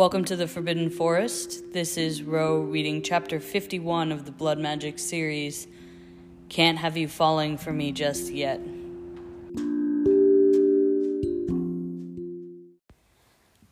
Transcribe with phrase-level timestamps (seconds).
[0.00, 1.74] Welcome to the Forbidden Forest.
[1.74, 5.66] This is Rho reading chapter 51 of the Blood Magic series.
[6.48, 8.62] Can't have you falling for me just yet.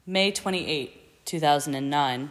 [0.04, 2.30] May 28, 2009.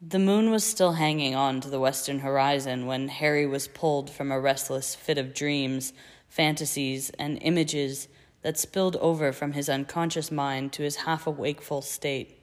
[0.00, 4.32] The moon was still hanging on to the western horizon when Harry was pulled from
[4.32, 5.92] a restless fit of dreams,
[6.26, 8.08] fantasies, and images
[8.40, 12.38] that spilled over from his unconscious mind to his half awakeful state.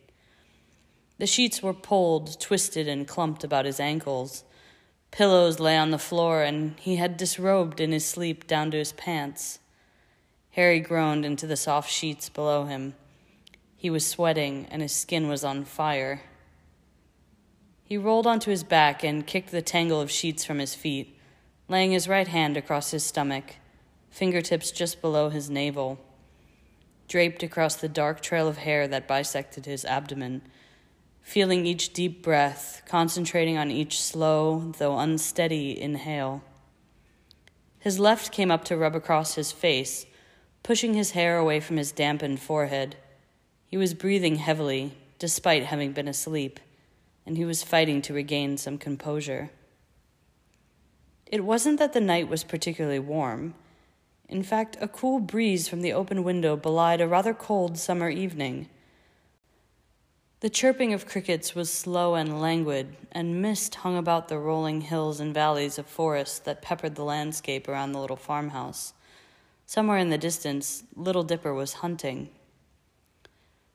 [1.20, 4.46] The sheets were pulled, twisted, and clumped about his ankles.
[5.12, 8.94] Pillows lay on the floor, and he had disrobed in his sleep down to his
[8.94, 9.60] pants.
[10.52, 12.96] Harry groaned into the soft sheets below him.
[13.76, 16.22] He was sweating, and his skin was on fire.
[17.84, 21.18] He rolled onto his back and kicked the tangle of sheets from his feet,
[21.68, 23.56] laying his right hand across his stomach,
[24.10, 26.00] fingertips just below his navel.
[27.08, 30.44] Draped across the dark trail of hair that bisected his abdomen,
[31.22, 36.42] feeling each deep breath, concentrating on each slow, though unsteady, inhale.
[37.80, 40.06] His left came up to rub across his face,
[40.64, 42.98] pushing his hair away from his dampened forehead.
[43.68, 46.60] He was breathing heavily, despite having been asleep,
[47.26, 49.52] and he was fighting to regain some composure.
[51.28, 53.54] It wasn't that the night was particularly warm.
[54.28, 58.68] In fact, a cool breeze from the open window belied a rather cold summer evening.
[60.42, 65.20] The chirping of crickets was slow and languid, and mist hung about the rolling hills
[65.20, 68.94] and valleys of forest that peppered the landscape around the little farmhouse.
[69.66, 72.30] Somewhere in the distance, Little Dipper was hunting.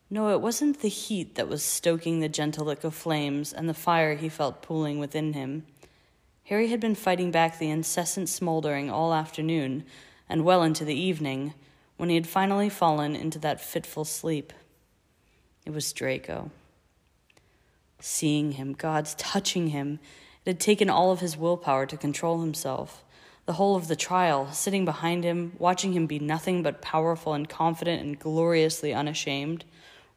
[0.08, 3.74] No, it wasn't the heat that was stoking the gentle lick of flames and the
[3.74, 5.66] fire he felt pooling within him.
[6.44, 9.84] Harry had been fighting back the incessant smoldering all afternoon
[10.30, 11.52] and well into the evening
[11.98, 14.52] when he had finally fallen into that fitful sleep.
[15.64, 16.50] It was Draco.
[17.98, 19.98] Seeing him, God's touching him,
[20.44, 23.02] it had taken all of his willpower to control himself.
[23.46, 27.48] The whole of the trial, sitting behind him, watching him be nothing but powerful and
[27.48, 29.64] confident and gloriously unashamed,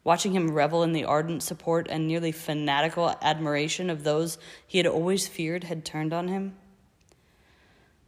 [0.04, 4.86] watching him revel in the ardent support and nearly fanatical admiration of those he had
[4.86, 6.56] always feared had turned on him.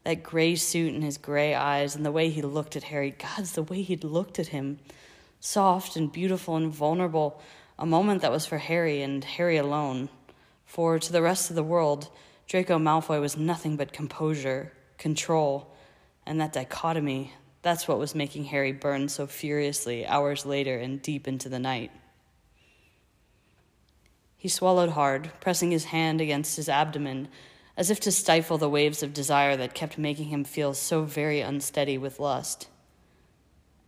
[0.04, 3.52] That gray suit and his gray eyes, and the way he looked at Harry, God's
[3.52, 4.78] the way he'd looked at him
[5.40, 7.40] soft and beautiful and vulnerable,
[7.78, 10.10] a moment that was for Harry and Harry alone.
[10.66, 12.08] For to the rest of the world,
[12.46, 15.74] Draco Malfoy was nothing but composure, control,
[16.26, 17.32] and that dichotomy.
[17.62, 21.90] That's what was making Harry burn so furiously hours later and deep into the night.
[24.36, 27.28] He swallowed hard, pressing his hand against his abdomen,
[27.76, 31.40] as if to stifle the waves of desire that kept making him feel so very
[31.40, 32.68] unsteady with lust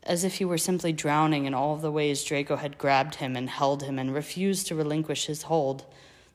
[0.05, 3.49] as if he were simply drowning in all the ways Draco had grabbed him and
[3.49, 5.85] held him and refused to relinquish his hold,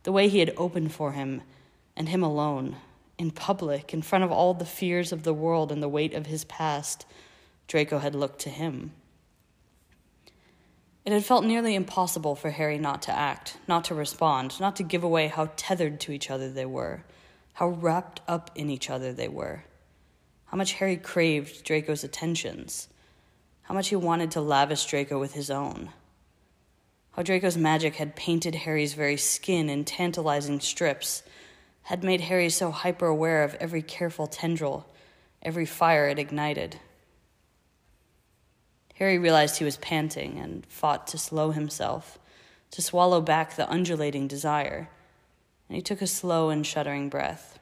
[0.03, 1.41] the way he had opened for him,
[1.95, 2.77] and him alone,
[3.17, 6.27] in public, in front of all the fears of the world and the weight of
[6.27, 7.05] his past,
[7.67, 8.91] Draco had looked to him.
[11.03, 14.83] It had felt nearly impossible for Harry not to act, not to respond, not to
[14.83, 17.03] give away how tethered to each other they were,
[17.53, 19.63] how wrapped up in each other they were,
[20.45, 22.87] how much Harry craved Draco's attentions
[23.67, 25.89] how much he wanted to lavish Draco with his own.
[27.11, 31.21] How Draco's magic had painted Harry's very skin in tantalizing strips,
[31.83, 34.85] had made Harry so hyper aware of every careful tendril,
[35.41, 36.79] every fire it ignited.
[38.95, 42.17] Harry realized he was panting and fought to slow himself,
[42.71, 44.89] to swallow back the undulating desire,
[45.67, 47.59] and he took a slow and shuddering breath.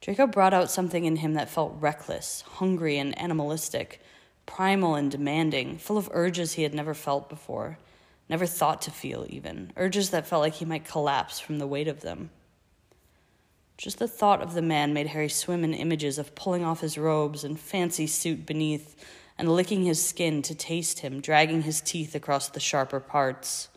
[0.00, 4.00] Draco brought out something in him that felt reckless, hungry, and animalistic,
[4.46, 7.78] primal and demanding, full of urges he had never felt before,
[8.28, 11.88] never thought to feel even, urges that felt like he might collapse from the weight
[11.88, 12.30] of them.
[13.76, 16.96] Just the thought of the man made Harry swim in images of pulling off his
[16.98, 18.94] robes and fancy suit beneath
[19.38, 23.68] and licking his skin to taste him, dragging his teeth across the sharper parts.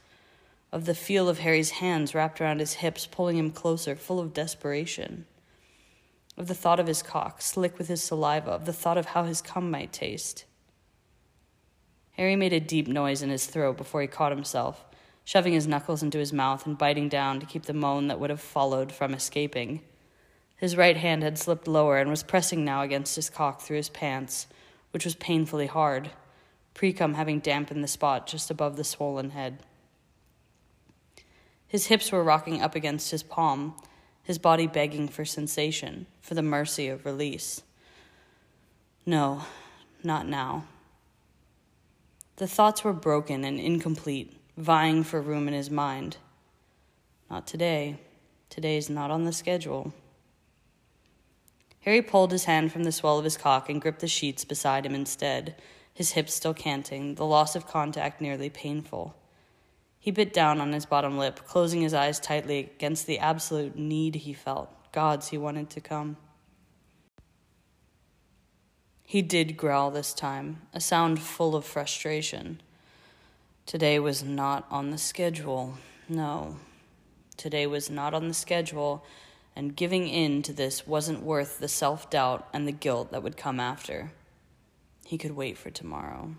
[0.72, 4.34] Of the feel of Harry's hands wrapped around his hips, pulling him closer, full of
[4.34, 5.26] desperation.
[6.38, 9.24] Of the thought of his cock, slick with his saliva, of the thought of how
[9.24, 10.44] his cum might taste.
[12.18, 14.86] Harry made a deep noise in his throat before he caught himself,
[15.26, 18.30] shoving his knuckles into his mouth and biting down to keep the moan that would
[18.30, 19.82] have followed from escaping.
[20.56, 23.90] His right hand had slipped lower and was pressing now against his cock through his
[23.90, 24.48] pants,
[24.92, 26.12] which was painfully hard,
[26.74, 29.60] precum having dampened the spot just above the swollen head.
[31.68, 33.76] His hips were rocking up against his palm,
[34.24, 37.64] his body begging for sensation, for the mercy of release.
[39.06, 39.42] No,
[40.04, 40.66] not now.
[42.38, 46.18] The thoughts were broken and incomplete, vying for room in his mind.
[47.30, 47.98] Not today.
[48.50, 49.94] Today's not on the schedule.
[51.82, 54.86] Harry pulled his hand from the swell of his cock and gripped the sheets beside
[54.86, 55.56] him instead,
[55.94, 59.16] his hips still canting, the loss of contact nearly painful.
[59.98, 64.16] He bit down on his bottom lip, closing his eyes tightly against the absolute need
[64.16, 66.18] he felt, gods he wanted to come.
[69.06, 72.60] He did growl this time, a sound full of frustration.
[73.68, 75.78] Today was not on the schedule.
[76.10, 76.58] No,
[77.38, 79.06] today was not on the schedule,
[79.56, 83.38] and giving in to this wasn't worth the self doubt and the guilt that would
[83.38, 84.12] come after.
[85.06, 86.36] He could wait for tomorrow.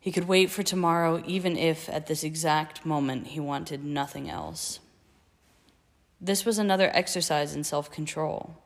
[0.00, 4.80] He could wait for tomorrow, even if at this exact moment he wanted nothing else.
[6.20, 8.56] This was another exercise in self control.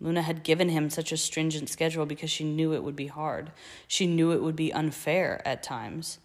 [0.00, 3.52] Luna had given him such a stringent schedule because she knew it would be hard.
[3.86, 6.18] She knew it would be unfair at times.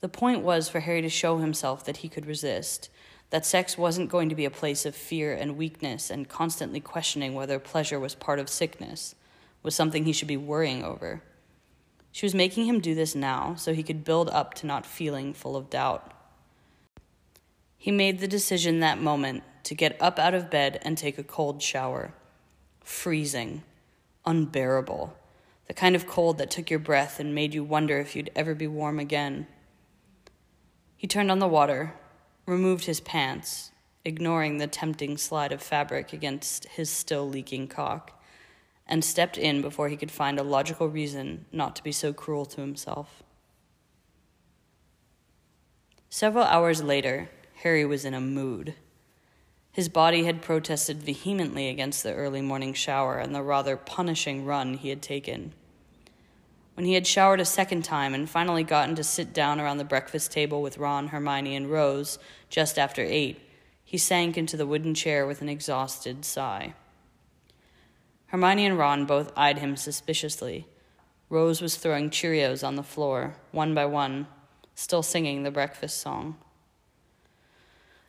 [0.00, 2.90] The point was for Harry to show himself that he could resist,
[3.30, 7.34] that sex wasn't going to be a place of fear and weakness and constantly questioning
[7.34, 9.14] whether pleasure was part of sickness,
[9.62, 11.22] was something he should be worrying over.
[12.12, 15.34] She was making him do this now so he could build up to not feeling
[15.34, 16.12] full of doubt.
[17.76, 21.24] He made the decision that moment to get up out of bed and take a
[21.24, 22.12] cold shower.
[22.86, 23.64] Freezing,
[24.24, 25.12] unbearable,
[25.66, 28.54] the kind of cold that took your breath and made you wonder if you'd ever
[28.54, 29.48] be warm again.
[30.96, 31.94] He turned on the water,
[32.46, 33.72] removed his pants,
[34.04, 38.22] ignoring the tempting slide of fabric against his still leaking cock
[38.86, 42.46] and stepped in before he could find a logical reason not to be so cruel
[42.46, 43.24] to himself.
[46.08, 47.30] Several hours later,
[47.62, 48.76] Harry was in a mood.
[49.76, 54.72] His body had protested vehemently against the early morning shower and the rather punishing run
[54.72, 55.52] he had taken.
[56.72, 59.84] When he had showered a second time and finally gotten to sit down around the
[59.84, 62.18] breakfast table with Ron, Hermione, and Rose
[62.48, 63.38] just after eight,
[63.84, 66.72] he sank into the wooden chair with an exhausted sigh.
[68.28, 70.66] Hermione and Ron both eyed him suspiciously.
[71.28, 74.26] Rose was throwing Cheerios on the floor, one by one,
[74.74, 76.38] still singing the breakfast song.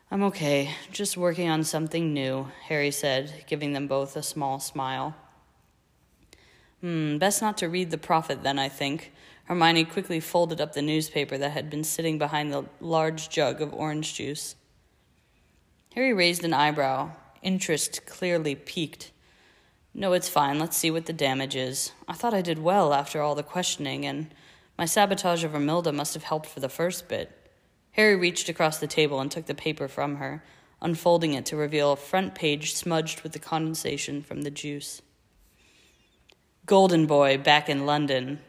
[0.10, 5.14] I'm okay, just working on something new, Harry said, giving them both a small smile.
[6.80, 9.12] Hmm, best not to read the prophet then, I think.
[9.46, 13.74] Hermione quickly folded up the newspaper that had been sitting behind the large jug of
[13.74, 14.56] orange juice.
[15.94, 17.12] Harry raised an eyebrow,
[17.42, 19.12] interest clearly piqued.
[19.94, 20.58] No, it's fine.
[20.58, 21.92] Let's see what the damage is.
[22.08, 24.34] I thought I did well after all the questioning, and
[24.78, 27.37] my sabotage of Romilda must have helped for the first bit.
[27.98, 30.44] Harry reached across the table and took the paper from her,
[30.82, 35.02] unfolding it to reveal a front page smudged with the condensation from the juice.
[36.68, 38.40] Golden Boy back in London.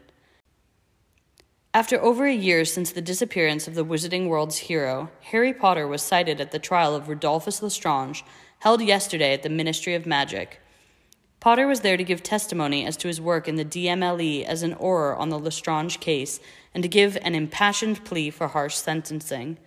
[1.73, 6.03] After over a year since the disappearance of the Wizarding World's hero, Harry Potter was
[6.03, 8.23] sighted at the trial of Rodolphus Lestrange,
[8.59, 10.61] held yesterday at the Ministry of Magic.
[11.39, 14.75] Potter was there to give testimony as to his work in the DMLE as an
[14.75, 16.39] Auror on the Lestrange case
[16.73, 19.57] and to give an impassioned plea for harsh sentencing.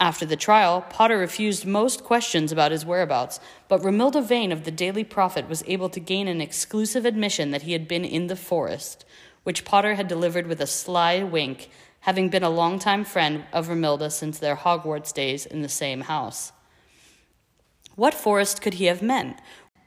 [0.00, 3.38] After the trial, Potter refused most questions about his whereabouts,
[3.68, 7.62] but Romilda Vane of the Daily Prophet was able to gain an exclusive admission that
[7.62, 9.04] he had been in the forest,
[9.42, 11.68] which Potter had delivered with a sly wink,
[12.00, 16.52] having been a longtime friend of Romilda since their Hogwarts days in the same house.
[17.94, 19.38] What forest could he have meant?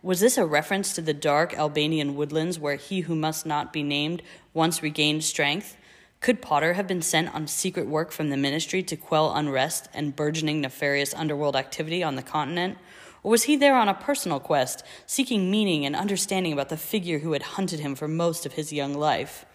[0.03, 3.83] Was this a reference to the dark Albanian woodlands where he who must not be
[3.83, 4.21] named
[4.53, 5.77] once regained strength?
[6.19, 10.13] Could Potter have been sent on secret work from the ministry to quell unrest and
[10.13, 12.77] burgeoning nefarious underworld activity on the continent?
[13.23, 17.19] Or was he there on a personal quest, seeking meaning and understanding about the figure
[17.19, 19.45] who had hunted him for most of his young life?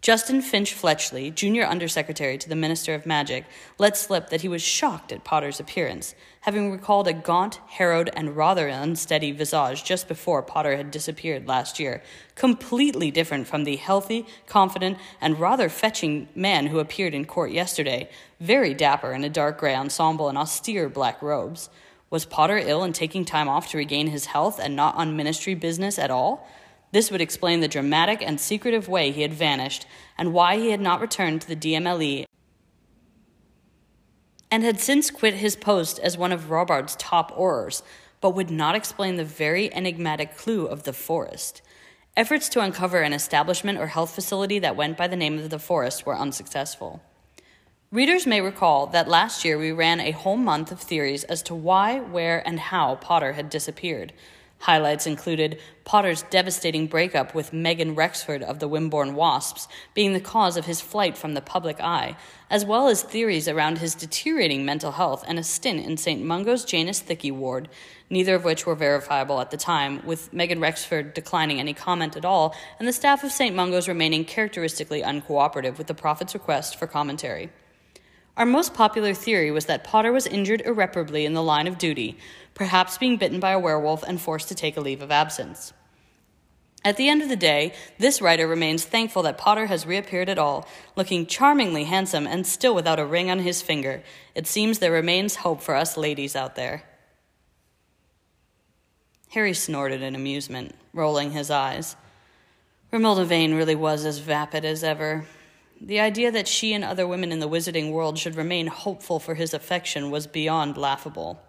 [0.00, 3.44] Justin Finch Fletchley, junior undersecretary to the Minister of Magic,
[3.78, 8.36] let slip that he was shocked at Potter's appearance, having recalled a gaunt, harrowed, and
[8.36, 12.00] rather unsteady visage just before Potter had disappeared last year,
[12.36, 18.08] completely different from the healthy, confident, and rather fetching man who appeared in court yesterday,
[18.38, 21.70] very dapper in a dark gray ensemble and austere black robes.
[22.08, 25.54] Was Potter ill and taking time off to regain his health and not on ministry
[25.54, 26.48] business at all?
[26.90, 30.80] This would explain the dramatic and secretive way he had vanished and why he had
[30.80, 32.24] not returned to the DMLE
[34.50, 37.82] and had since quit his post as one of Robards' top Aurors,
[38.20, 41.60] but would not explain the very enigmatic clue of the forest.
[42.16, 45.58] Efforts to uncover an establishment or health facility that went by the name of the
[45.58, 47.02] forest were unsuccessful.
[47.92, 51.54] Readers may recall that last year we ran a whole month of theories as to
[51.54, 54.12] why, where, and how Potter had disappeared
[54.60, 60.56] Highlights included Potter's devastating breakup with Megan Rexford of the Wimborne Wasps being the cause
[60.56, 62.16] of his flight from the public eye,
[62.50, 66.22] as well as theories around his deteriorating mental health and a stint in St.
[66.22, 67.68] Mungo's Janus Thickey ward,
[68.10, 72.24] neither of which were verifiable at the time, with Megan Rexford declining any comment at
[72.24, 73.54] all, and the staff of St.
[73.54, 77.48] Mungo's remaining characteristically uncooperative with the prophet's request for commentary.
[78.38, 82.16] Our most popular theory was that Potter was injured irreparably in the line of duty,
[82.54, 85.72] perhaps being bitten by a werewolf and forced to take a leave of absence.
[86.84, 90.38] At the end of the day, this writer remains thankful that Potter has reappeared at
[90.38, 94.04] all, looking charmingly handsome and still without a ring on his finger.
[94.36, 96.84] It seems there remains hope for us ladies out there.
[99.30, 101.96] Harry snorted in amusement, rolling his eyes.
[102.92, 105.26] Romilda Vane really was as vapid as ever.
[105.80, 109.36] The idea that she and other women in the wizarding world should remain hopeful for
[109.36, 111.40] his affection was beyond laughable.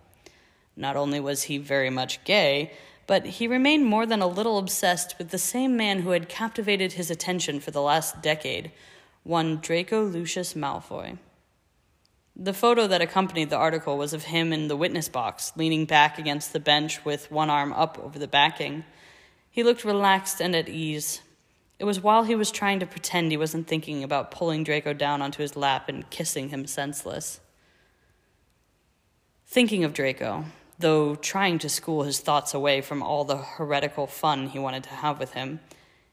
[0.75, 2.71] Not only was he very much gay,
[3.07, 6.93] but he remained more than a little obsessed with the same man who had captivated
[6.93, 8.71] his attention for the last decade,
[9.24, 11.17] one Draco Lucius Malfoy.
[12.36, 16.19] The photo that accompanied the article was of him in the witness box, leaning back
[16.19, 18.86] against the bench with one arm up over the backing.
[19.50, 21.21] He looked relaxed and at ease,
[21.79, 25.21] it was while he was trying to pretend he wasn't thinking about pulling Draco down
[25.21, 27.39] onto his lap and kissing him senseless.
[29.48, 30.43] Thinking of Draco,
[30.77, 34.89] though trying to school his thoughts away from all the heretical fun he wanted to
[34.89, 35.62] have with him,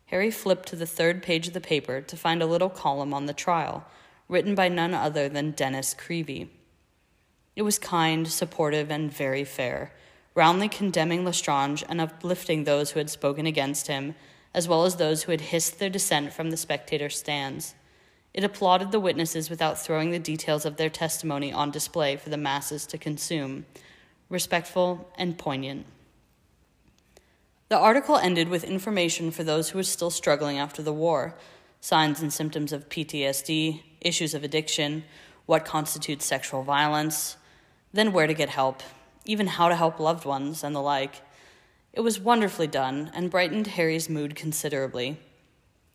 [0.07, 3.27] Harry flipped to the third page of the paper to find a little column on
[3.27, 3.85] the trial,
[4.29, 6.49] written by none other than Dennis Creevey.
[7.57, 9.93] It was kind, supportive, and very fair,
[10.37, 14.15] roundly condemning Lestrange and uplifting those who had spoken against him
[14.57, 17.75] as well as those who had hissed their dissent from the spectator stands.
[18.33, 22.39] It applauded the witnesses without throwing the details of their testimony on display for the
[22.39, 23.67] masses to consume,
[24.31, 25.85] respectful and poignant.
[27.69, 31.37] The article ended with information for those who were still struggling after the war
[31.79, 35.05] signs and symptoms of PTSD, issues of addiction,
[35.45, 37.37] what constitutes sexual violence,
[37.93, 38.83] then where to get help,
[39.25, 41.23] even how to help loved ones, and the like.
[41.97, 45.19] It was wonderfully done and brightened Harry's mood considerably.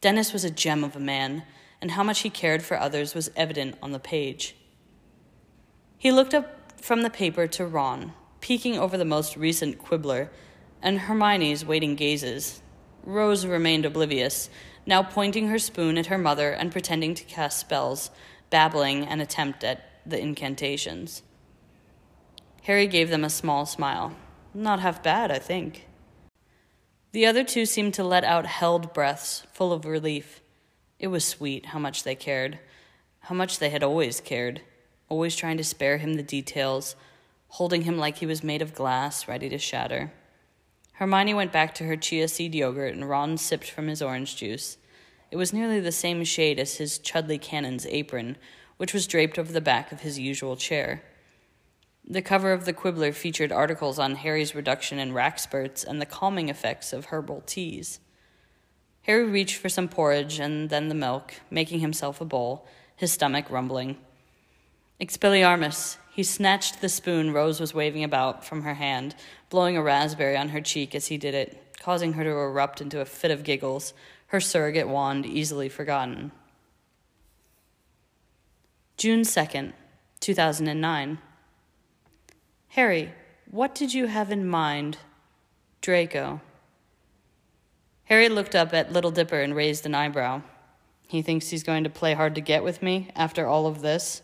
[0.01, 1.43] Dennis was a gem of a man,
[1.79, 4.55] and how much he cared for others was evident on the page.
[5.99, 10.31] He looked up from the paper to Ron, peeking over the most recent quibbler,
[10.81, 12.63] and Hermione's waiting gazes.
[13.03, 14.49] Rose remained oblivious,
[14.87, 18.09] now pointing her spoon at her mother and pretending to cast spells,
[18.49, 21.21] babbling an attempt at the incantations.
[22.63, 24.15] Harry gave them a small smile.
[24.55, 25.85] Not half bad, I think.
[27.13, 30.41] The other two seemed to let out held breaths, full of relief.
[30.97, 32.59] It was sweet how much they cared,
[33.21, 34.61] how much they had always cared,
[35.09, 36.95] always trying to spare him the details,
[37.49, 40.13] holding him like he was made of glass, ready to shatter.
[40.93, 44.77] Hermione went back to her chia seed yogurt, and Ron sipped from his orange juice.
[45.31, 48.37] It was nearly the same shade as his Chudley Cannon's apron,
[48.77, 51.03] which was draped over the back of his usual chair.
[52.07, 56.49] The cover of the Quibbler featured articles on Harry's reduction in Wrackspurts and the calming
[56.49, 57.99] effects of herbal teas.
[59.03, 63.49] Harry reached for some porridge and then the milk, making himself a bowl, his stomach
[63.49, 63.97] rumbling.
[64.99, 65.97] Expelliarmus!
[66.13, 69.15] He snatched the spoon Rose was waving about from her hand,
[69.49, 72.99] blowing a raspberry on her cheek as he did it, causing her to erupt into
[72.99, 73.93] a fit of giggles,
[74.27, 76.31] her surrogate wand easily forgotten.
[78.97, 79.73] June 2nd,
[80.19, 81.17] 2009.
[82.71, 83.11] Harry,
[83.49, 84.97] what did you have in mind?
[85.81, 86.39] Draco.
[88.05, 90.41] Harry looked up at Little Dipper and raised an eyebrow.
[91.05, 94.21] He thinks he's going to play hard to get with me after all of this?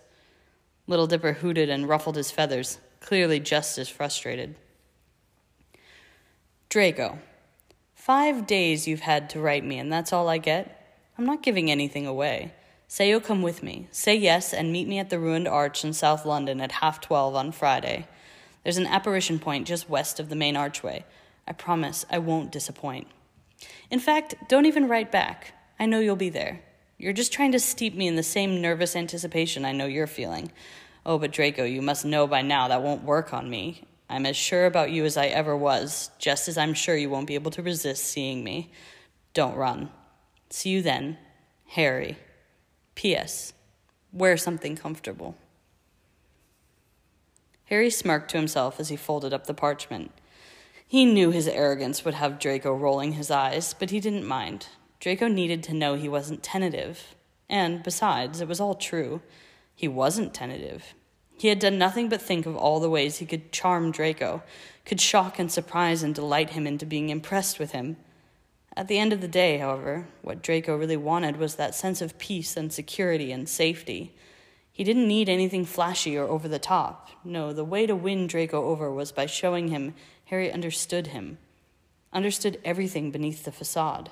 [0.88, 4.56] Little Dipper hooted and ruffled his feathers, clearly just as frustrated.
[6.70, 7.20] Draco,
[7.96, 11.01] five days you've had to write me, and that's all I get?
[11.18, 12.54] I'm not giving anything away.
[12.88, 13.89] Say you'll come with me.
[13.92, 17.36] Say yes and meet me at the ruined arch in South London at half twelve
[17.36, 18.08] on Friday.
[18.68, 21.06] There's an apparition point just west of the main archway.
[21.48, 23.08] I promise I won't disappoint.
[23.90, 25.54] In fact, don't even write back.
[25.80, 26.60] I know you'll be there.
[26.98, 30.52] You're just trying to steep me in the same nervous anticipation I know you're feeling.
[31.06, 33.86] Oh, but Draco, you must know by now that won't work on me.
[34.10, 37.28] I'm as sure about you as I ever was, just as I'm sure you won't
[37.28, 38.74] be able to resist seeing me.
[39.34, 39.92] Don't run.
[40.50, 41.18] See you then,
[41.68, 42.18] Harry.
[42.96, 43.54] P.S.
[44.12, 45.38] Wear something comfortable.
[47.68, 50.12] Harry smirked to himself as he folded up the parchment.
[50.88, 54.68] He knew his arrogance would have Draco rolling his eyes, but he didn't mind.
[55.00, 57.16] Draco needed to know he wasn't tentative.
[57.50, 59.22] And, besides, it was all true.
[59.76, 60.94] He wasn't tentative.
[61.38, 64.42] He had done nothing but think of all the ways he could charm Draco,
[64.86, 67.98] could shock and surprise and delight him into being impressed with him.
[68.76, 72.18] At the end of the day, however, what Draco really wanted was that sense of
[72.18, 74.16] peace and security and safety.
[74.78, 77.10] He didn't need anything flashy or over the top.
[77.24, 81.40] No, the way to win Draco over was by showing him Harry understood him,
[82.14, 84.12] understood everything beneath the facade.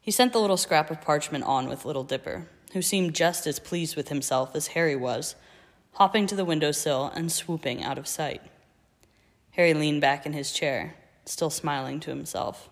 [0.00, 3.60] He sent the little scrap of parchment on with Little Dipper, who seemed just as
[3.60, 5.36] pleased with himself as Harry was,
[5.92, 8.42] hopping to the window sill and swooping out of sight.
[9.52, 12.68] Harry leaned back in his chair still smiling to himself.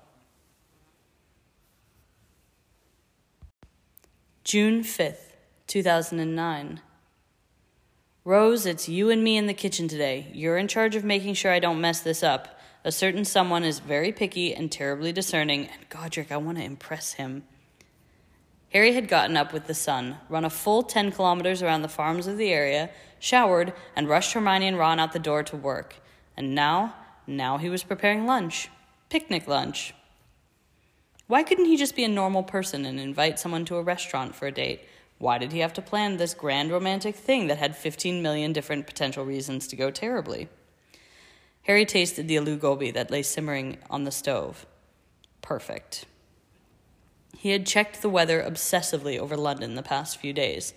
[4.42, 5.33] June 5th,
[5.74, 6.80] 2009.
[8.24, 10.30] Rose, it's you and me in the kitchen today.
[10.32, 12.60] You're in charge of making sure I don't mess this up.
[12.84, 17.14] A certain someone is very picky and terribly discerning, and Godric, I want to impress
[17.14, 17.42] him.
[18.72, 22.28] Harry had gotten up with the sun, run a full 10 kilometers around the farms
[22.28, 22.88] of the area,
[23.18, 25.96] showered, and rushed Hermione and Ron out the door to work.
[26.36, 26.94] And now
[27.26, 28.70] now he was preparing lunch.
[29.08, 29.92] Picnic lunch.
[31.26, 34.46] Why couldn't he just be a normal person and invite someone to a restaurant for
[34.46, 34.82] a date?
[35.24, 38.86] Why did he have to plan this grand romantic thing that had 15 million different
[38.86, 40.50] potential reasons to go terribly?
[41.62, 44.66] Harry tasted the aloo gobi that lay simmering on the stove.
[45.40, 46.04] Perfect.
[47.38, 50.74] He had checked the weather obsessively over London the past few days.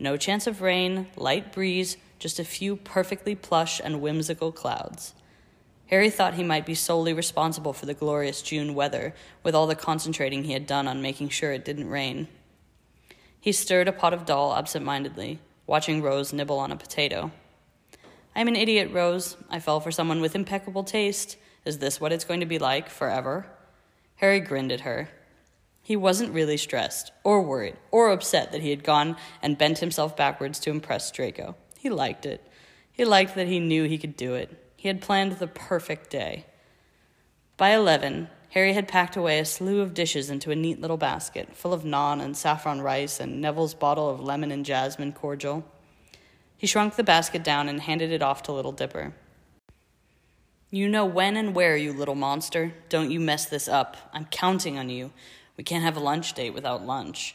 [0.00, 5.14] No chance of rain, light breeze, just a few perfectly plush and whimsical clouds.
[5.86, 9.76] Harry thought he might be solely responsible for the glorious June weather, with all the
[9.76, 12.26] concentrating he had done on making sure it didn't rain.
[13.44, 17.30] He stirred a pot of dal absent mindedly, watching Rose nibble on a potato.
[18.34, 19.36] I'm an idiot, Rose.
[19.50, 21.36] I fell for someone with impeccable taste.
[21.66, 23.44] Is this what it's going to be like forever?
[24.16, 25.10] Harry grinned at her.
[25.82, 30.16] He wasn't really stressed, or worried, or upset that he had gone and bent himself
[30.16, 31.54] backwards to impress Draco.
[31.78, 32.50] He liked it.
[32.92, 34.72] He liked that he knew he could do it.
[34.74, 36.46] He had planned the perfect day.
[37.58, 41.56] By eleven, Harry had packed away a slew of dishes into a neat little basket,
[41.56, 45.64] full of naan and saffron rice and Neville's bottle of lemon and jasmine cordial.
[46.56, 49.12] He shrunk the basket down and handed it off to Little Dipper.
[50.70, 52.72] You know when and where, you little monster.
[52.88, 53.96] Don't you mess this up.
[54.12, 55.10] I'm counting on you.
[55.56, 57.34] We can't have a lunch date without lunch.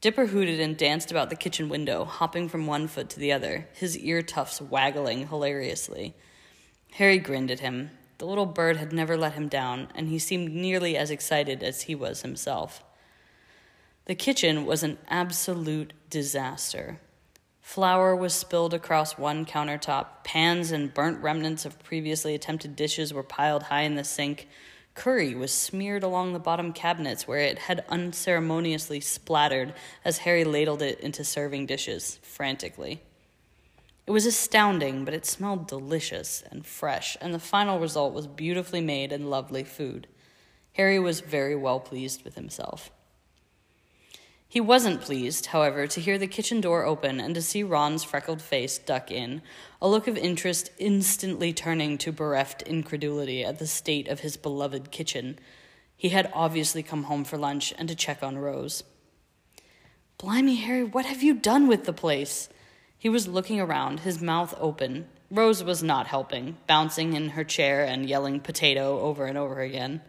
[0.00, 3.68] Dipper hooted and danced about the kitchen window, hopping from one foot to the other,
[3.74, 6.14] his ear tufts waggling hilariously.
[6.92, 7.90] Harry grinned at him.
[8.18, 11.82] The little bird had never let him down, and he seemed nearly as excited as
[11.82, 12.82] he was himself.
[14.06, 16.98] The kitchen was an absolute disaster.
[17.60, 23.22] Flour was spilled across one countertop, pans and burnt remnants of previously attempted dishes were
[23.22, 24.48] piled high in the sink.
[24.94, 30.82] Curry was smeared along the bottom cabinets where it had unceremoniously splattered as Harry ladled
[30.82, 33.02] it into serving dishes frantically.
[34.08, 38.80] It was astounding, but it smelled delicious and fresh, and the final result was beautifully
[38.80, 40.06] made and lovely food.
[40.72, 42.90] Harry was very well pleased with himself.
[44.48, 48.40] He wasn't pleased, however, to hear the kitchen door open and to see Ron's freckled
[48.40, 49.42] face duck in,
[49.82, 54.90] a look of interest instantly turning to bereft incredulity at the state of his beloved
[54.90, 55.38] kitchen.
[55.94, 58.84] He had obviously come home for lunch and to check on Rose.
[60.16, 62.48] Blimey, Harry, what have you done with the place?
[62.98, 65.06] He was looking around, his mouth open.
[65.30, 70.00] Rose was not helping, bouncing in her chair and yelling potato over and over again.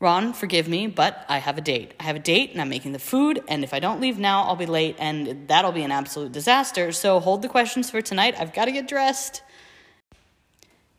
[0.00, 1.94] Ron, forgive me, but I have a date.
[1.98, 4.44] I have a date and I'm making the food, and if I don't leave now,
[4.44, 6.92] I'll be late and that'll be an absolute disaster.
[6.92, 8.36] So hold the questions for tonight.
[8.38, 9.42] I've got to get dressed.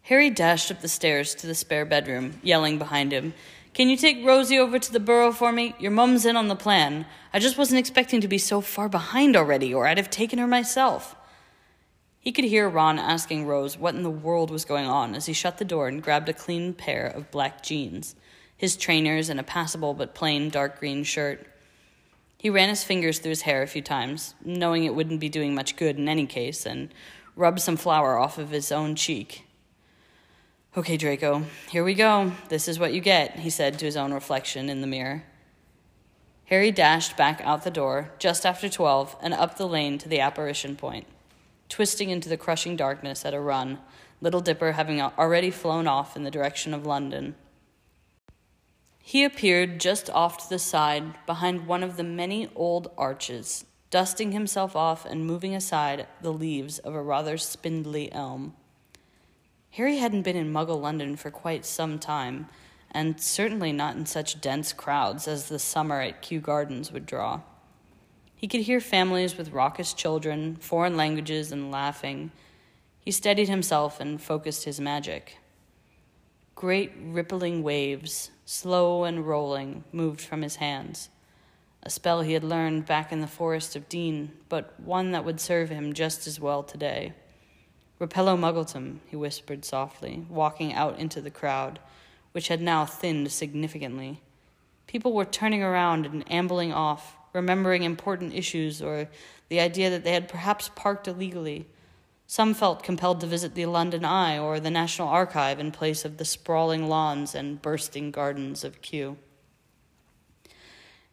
[0.02, 3.34] Harry dashed up the stairs to the spare bedroom, yelling behind him,
[3.80, 5.74] Can you take Rosie over to the burrow for me?
[5.80, 7.06] Your mum's in on the plan.
[7.34, 10.48] I just wasn't expecting to be so far behind already, or I'd have taken her
[10.48, 11.16] myself.
[12.20, 15.32] He could hear Ron asking Rose what in the world was going on as he
[15.32, 18.18] shut the door and grabbed a clean pair of black jeans,
[18.58, 21.48] his trainers, and a passable but plain dark green shirt.
[22.38, 25.56] He ran his fingers through his hair a few times, knowing it wouldn't be doing
[25.56, 26.94] much good in any case, and
[27.38, 29.46] rubbed some flour off of his own cheek.
[30.78, 32.32] Okay, Draco, here we go.
[32.50, 35.24] This is what you get, he said to his own reflection in the mirror.
[36.46, 40.20] Harry dashed back out the door just after twelve and up the lane to the
[40.20, 41.08] apparition point,
[41.70, 43.80] twisting into the crushing darkness at a run,
[44.22, 47.34] Little Dipper having already flown off in the direction of London.
[49.02, 54.34] He appeared just off to the side behind one of the many old arches, dusting
[54.34, 58.54] himself off and moving aside the leaves of a rather spindly elm.
[59.72, 62.48] Harry hadn't been in Muggle London for quite some time
[62.92, 67.42] and certainly not in such dense crowds as the summer at Kew Gardens would draw.
[68.36, 72.32] He could hear families with raucous children, foreign languages, and laughing.
[73.00, 75.38] He steadied himself and focused his magic.
[76.56, 81.10] Great rippling waves, slow and rolling, moved from his hands.
[81.84, 85.40] A spell he had learned back in the forest of Dean, but one that would
[85.40, 87.14] serve him just as well today.
[88.00, 91.80] Repello Muggletum, he whispered softly, walking out into the crowd,
[92.32, 94.22] which had now thinned significantly.
[94.88, 99.10] People were turning around and ambling off, remembering important issues or
[99.50, 101.68] the idea that they had perhaps parked illegally.
[102.26, 106.18] Some felt compelled to visit the London Eye or the National Archive in place of
[106.18, 109.18] the sprawling lawns and bursting gardens of Kew.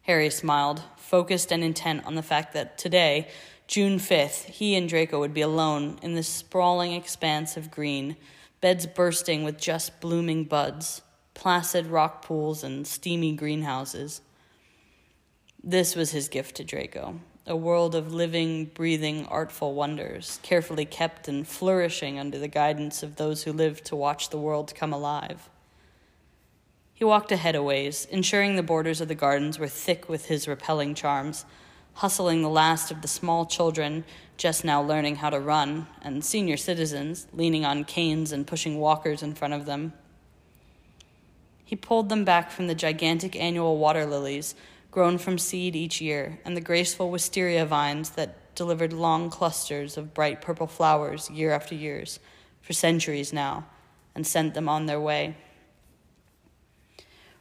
[0.03, 3.27] Harry smiled, focused and intent on the fact that today,
[3.67, 8.15] June 5th, he and Draco would be alone in this sprawling expanse of green,
[8.61, 11.01] beds bursting with just blooming buds,
[11.33, 14.21] placid rock pools, and steamy greenhouses.
[15.61, 21.29] This was his gift to Draco a world of living, breathing, artful wonders, carefully kept
[21.29, 25.49] and flourishing under the guidance of those who lived to watch the world come alive.
[26.93, 30.47] He walked ahead a ways, ensuring the borders of the gardens were thick with his
[30.47, 31.45] repelling charms
[31.97, 34.05] hustling the last of the small children
[34.37, 39.23] just now learning how to run, and senior citizens leaning on canes and pushing walkers
[39.23, 39.91] in front of them.
[41.65, 44.53] He pulled them back from the gigantic annual water lilies,
[44.91, 50.13] grown from seed each year, and the graceful wisteria vines that delivered long clusters of
[50.13, 52.19] bright purple flowers year after years,
[52.61, 53.65] for centuries now,
[54.13, 55.35] and sent them on their way.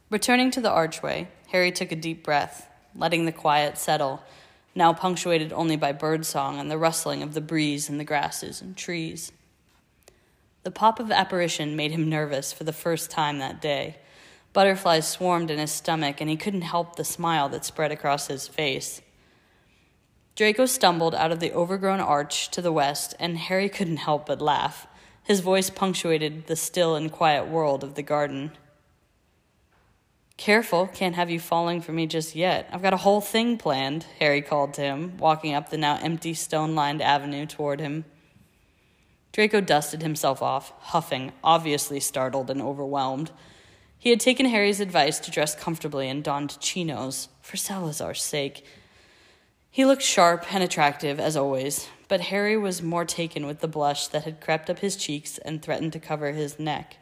[0.09, 4.23] Returning to the archway, Harry took a deep breath, letting the quiet settle
[4.77, 8.77] now punctuated only by birdsong and the rustling of the breeze in the grasses and
[8.77, 9.33] trees.
[10.63, 13.97] The pop of apparition made him nervous for the first time that day.
[14.53, 18.49] Butterflies swarmed in his stomach, and he couldn't help the smile that spread across his
[18.49, 19.01] face.
[20.35, 24.43] Draco stumbled out of the overgrown arch to the west, and Harry couldn't help but
[24.43, 24.87] laugh.
[25.23, 28.53] His voice punctuated the still and quiet world of the garden.
[30.37, 32.69] Careful, can't have you falling for me just yet.
[32.71, 36.35] I've got a whole thing planned, Harry called to him, walking up the now empty
[36.35, 38.05] stone lined avenue toward him.
[39.33, 43.31] Draco dusted himself off, huffing, obviously startled and overwhelmed.
[43.99, 48.65] He had taken Harry's advice to dress comfortably and donned chinos, for Salazar's sake.
[49.71, 54.07] He looked sharp and attractive, as always, but Harry was more taken with the blush
[54.09, 56.97] that had crept up his cheeks and threatened to cover his neck.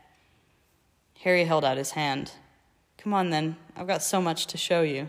[1.21, 2.33] Harry held out his hand.
[3.05, 5.09] Come on then, I've got so much to show you.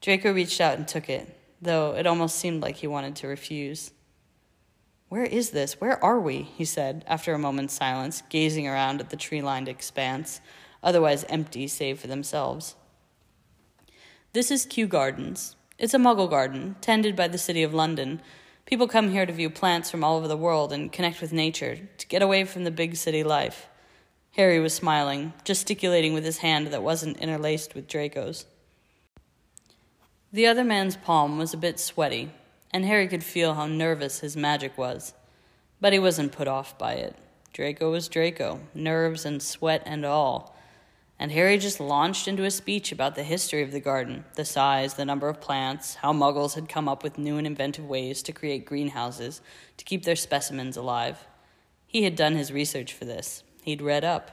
[0.00, 3.90] Draco reached out and took it, though it almost seemed like he wanted to refuse.
[5.10, 5.78] Where is this?
[5.78, 6.40] Where are we?
[6.40, 10.40] he said, after a moment's silence, gazing around at the tree lined expanse,
[10.82, 12.76] otherwise empty save for themselves.
[14.32, 15.56] This is Kew Gardens.
[15.78, 18.22] It's a muggle garden, tended by the City of London.
[18.64, 21.78] People come here to view plants from all over the world and connect with nature,
[21.98, 23.66] to get away from the big city life.
[24.36, 28.46] Harry was smiling, gesticulating with his hand that wasn't interlaced with Draco's.
[30.32, 32.30] The other man's palm was a bit sweaty,
[32.70, 35.12] and Harry could feel how nervous his magic was.
[35.80, 37.16] But he wasn't put off by it.
[37.52, 40.56] Draco was Draco, nerves and sweat and all.
[41.18, 44.94] And Harry just launched into a speech about the history of the garden, the size,
[44.94, 48.32] the number of plants, how muggles had come up with new and inventive ways to
[48.32, 49.40] create greenhouses
[49.76, 51.26] to keep their specimens alive.
[51.86, 54.32] He had done his research for this, He'd read up.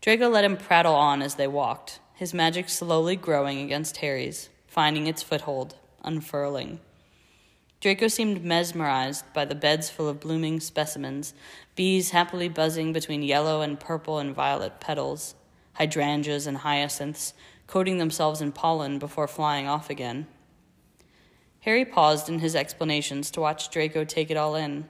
[0.00, 5.08] Draco let him prattle on as they walked, his magic slowly growing against Harry's, finding
[5.08, 5.74] its foothold,
[6.04, 6.78] unfurling.
[7.80, 11.34] Draco seemed mesmerized by the beds full of blooming specimens,
[11.74, 15.34] bees happily buzzing between yellow and purple and violet petals,
[15.72, 17.34] hydrangeas and hyacinths
[17.66, 20.28] coating themselves in pollen before flying off again.
[21.62, 24.86] Harry paused in his explanations to watch Draco take it all in.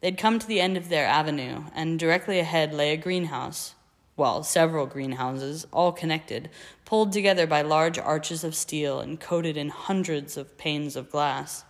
[0.00, 3.74] They'd come to the end of their avenue, and directly ahead lay a greenhouse.
[4.16, 6.50] Well, several greenhouses, all connected,
[6.84, 11.64] pulled together by large arches of steel and coated in hundreds of panes of glass.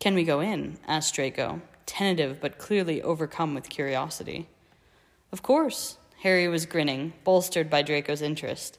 [0.00, 0.78] Can we go in?
[0.86, 4.48] asked Draco, tentative but clearly overcome with curiosity.
[5.30, 5.98] Of course.
[6.22, 8.78] Harry was grinning, bolstered by Draco's interest.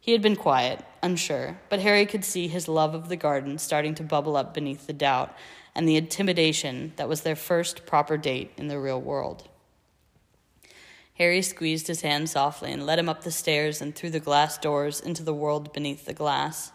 [0.00, 3.94] He had been quiet, unsure, but Harry could see his love of the garden starting
[3.96, 5.36] to bubble up beneath the doubt
[5.78, 9.48] and the intimidation that was their first proper date in the real world.
[11.14, 14.58] Harry squeezed his hand softly and led him up the stairs and through the glass
[14.58, 16.72] doors into the world beneath the glass.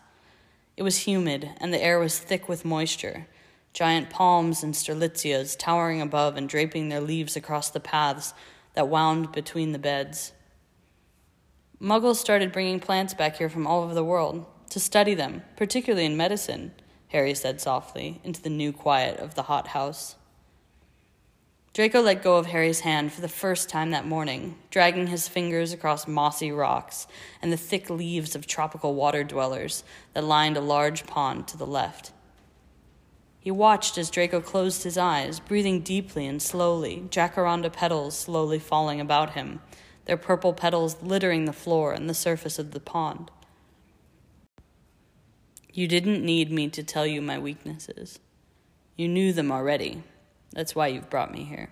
[0.77, 3.27] It was humid, and the air was thick with moisture.
[3.73, 8.33] Giant palms and strelitzias towering above and draping their leaves across the paths
[8.73, 10.31] that wound between the beds.
[11.81, 16.05] Muggles started bringing plants back here from all over the world, to study them, particularly
[16.05, 16.71] in medicine,
[17.13, 20.15] Harry said softly, into the new quiet of the hot house.
[21.71, 25.73] Draco let go of Harry's hand for the first time that morning, dragging his fingers
[25.73, 27.07] across mossy rocks
[27.41, 31.65] and the thick leaves of tropical water dwellers that lined a large pond to the
[31.65, 32.11] left.
[33.39, 39.01] He watched as Draco closed his eyes, breathing deeply and slowly, jacaranda petals slowly falling
[39.01, 39.59] about him,
[40.05, 43.31] their purple petals littering the floor and the surface of the pond.
[45.75, 48.19] You didn't need me to tell you my weaknesses.
[48.95, 50.03] You knew them already.
[50.51, 51.69] That's why you've brought me here.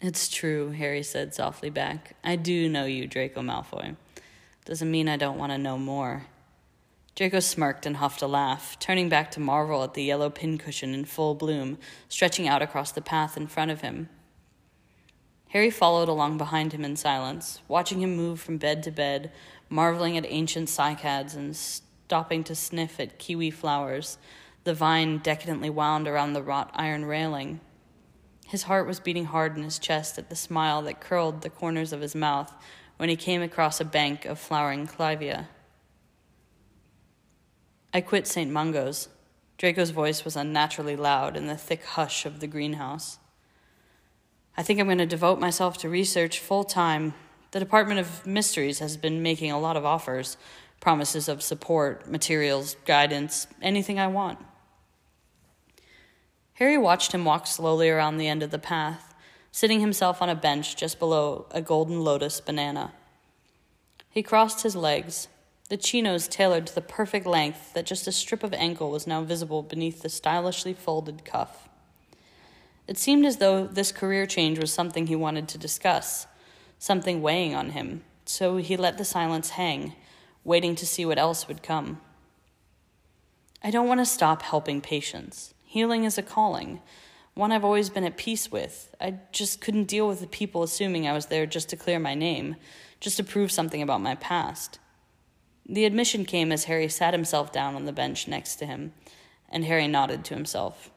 [0.00, 2.14] It's true, Harry said softly back.
[2.22, 3.96] I do know you, Draco Malfoy.
[4.64, 6.26] Doesn't mean I don't want to know more.
[7.16, 11.06] Draco smirked and huffed a laugh, turning back to marvel at the yellow pincushion in
[11.06, 14.08] full bloom, stretching out across the path in front of him.
[15.48, 19.32] Harry followed along behind him in silence, watching him move from bed to bed,
[19.68, 21.56] marveling at ancient cycads and
[22.06, 24.16] stopping to sniff at kiwi flowers,
[24.62, 27.58] the vine decadently wound around the wrought iron railing.
[28.46, 31.92] His heart was beating hard in his chest at the smile that curled the corners
[31.92, 32.52] of his mouth
[32.96, 35.48] when he came across a bank of flowering clivia.
[37.92, 38.52] I quit St.
[38.52, 39.08] Mungo's.
[39.58, 43.18] Draco's voice was unnaturally loud in the thick hush of the greenhouse.
[44.56, 47.14] I think I'm going to devote myself to research full time.
[47.50, 50.36] The Department of Mysteries has been making a lot of offers,
[50.86, 54.38] promises of support, materials, guidance, anything I want.
[56.54, 59.12] Harry watched him walk slowly around the end of the path,
[59.50, 62.92] sitting himself on a bench just below a golden lotus banana.
[64.10, 65.26] He crossed his legs,
[65.70, 69.22] the chinos tailored to the perfect length that just a strip of ankle was now
[69.22, 71.68] visible beneath the stylishly folded cuff.
[72.86, 76.28] It seemed as though this career change was something he wanted to discuss,
[76.78, 79.96] something weighing on him, so he let the silence hang,
[80.46, 82.00] waiting to see what else would come.
[83.64, 85.52] I don't want to stop helping patients.
[85.64, 86.80] Healing is a calling,
[87.34, 88.94] one I've always been at peace with.
[89.00, 92.14] I just couldn't deal with the people assuming I was there just to clear my
[92.14, 92.54] name,
[93.00, 94.78] just to prove something about my past.
[95.68, 98.92] The admission came as Harry sat himself down on the bench next to him,
[99.48, 100.92] and Harry nodded to himself.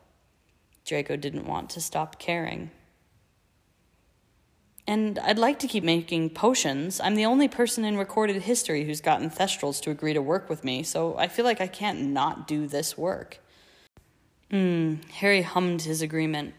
[0.86, 2.70] Draco didn't want to stop caring.
[4.90, 7.00] And I'd like to keep making potions.
[7.00, 10.64] I'm the only person in recorded history who's gotten Thestrals to agree to work with
[10.64, 13.38] me, so I feel like I can't not do this work.
[14.50, 16.56] Hmm, Harry hummed his agreement.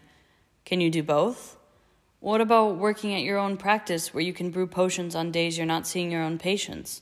[0.63, 1.57] Can you do both?
[2.21, 5.67] What about working at your own practice where you can brew potions on days you're
[5.67, 7.01] not seeing your own patients?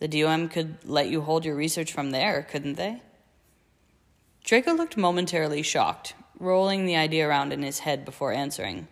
[0.00, 3.02] The DOM could let you hold your research from there, couldn't they?
[4.42, 8.88] Draco looked momentarily shocked, rolling the idea around in his head before answering.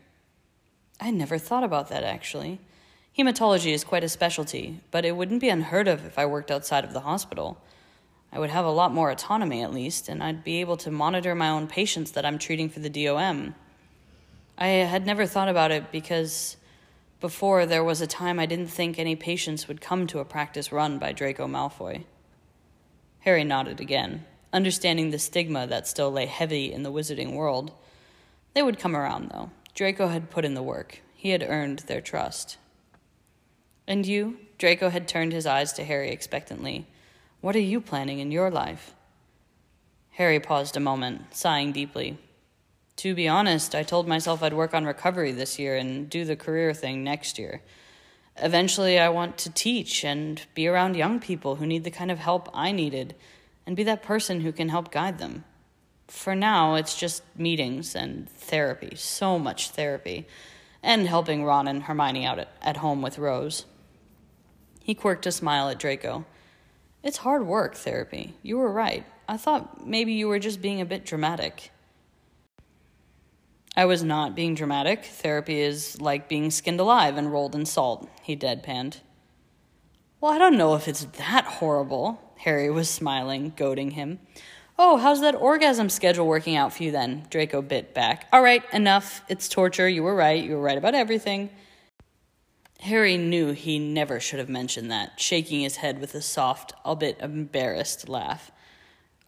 [1.04, 2.60] I never thought about that, actually.
[3.18, 6.82] Hematology is quite a specialty, but it wouldn't be unheard of if I worked outside
[6.82, 7.58] of the hospital.
[8.32, 11.34] I would have a lot more autonomy, at least, and I'd be able to monitor
[11.34, 13.54] my own patients that I'm treating for the DOM.
[14.56, 16.56] I had never thought about it because
[17.20, 20.72] before, there was a time I didn't think any patients would come to a practice
[20.72, 22.04] run by Draco Malfoy.
[23.20, 27.72] Harry nodded again, understanding the stigma that still lay heavy in the wizarding world.
[28.54, 29.50] They would come around, though.
[29.74, 32.58] Draco had put in the work, he had earned their trust.
[33.86, 34.38] And you?
[34.56, 36.86] Draco had turned his eyes to Harry expectantly.
[37.40, 38.94] What are you planning in your life?
[40.12, 42.16] Harry paused a moment, sighing deeply.
[42.96, 46.36] To be honest, I told myself I'd work on recovery this year and do the
[46.36, 47.60] career thing next year.
[48.36, 52.18] Eventually, I want to teach and be around young people who need the kind of
[52.18, 53.16] help I needed
[53.66, 55.44] and be that person who can help guide them.
[56.08, 60.26] For now, it's just meetings and therapy, so much therapy,
[60.82, 63.64] and helping Ron and Hermione out at, at home with Rose.
[64.80, 66.26] He quirked a smile at Draco.
[67.02, 68.34] It's hard work, therapy.
[68.42, 69.04] You were right.
[69.28, 71.70] I thought maybe you were just being a bit dramatic.
[73.76, 75.04] I was not being dramatic.
[75.04, 79.00] Therapy is like being skinned alive and rolled in salt, he deadpanned.
[80.20, 82.20] Well, I don't know if it's that horrible.
[82.38, 84.20] Harry was smiling, goading him.
[84.76, 87.26] Oh, how's that orgasm schedule working out for you then?
[87.30, 88.26] Draco bit back.
[88.32, 89.22] All right, enough.
[89.28, 89.88] It's torture.
[89.88, 90.42] You were right.
[90.42, 91.50] You were right about everything.
[92.80, 97.20] Harry knew he never should have mentioned that, shaking his head with a soft, albeit
[97.20, 98.50] embarrassed laugh.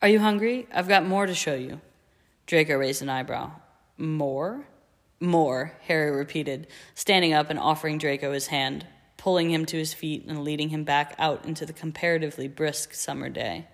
[0.02, 0.66] Are you hungry?
[0.74, 1.80] I've got more to show you.
[2.46, 3.52] Draco raised an eyebrow.
[3.96, 4.66] More?
[5.20, 10.26] More, Harry repeated, standing up and offering Draco his hand, pulling him to his feet
[10.26, 13.66] and leading him back out into the comparatively brisk summer day.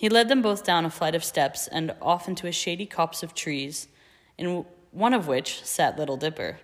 [0.00, 3.22] He led them both down a flight of steps and off into a shady copse
[3.22, 3.86] of trees,
[4.38, 6.58] in one of which sat Little Dipper.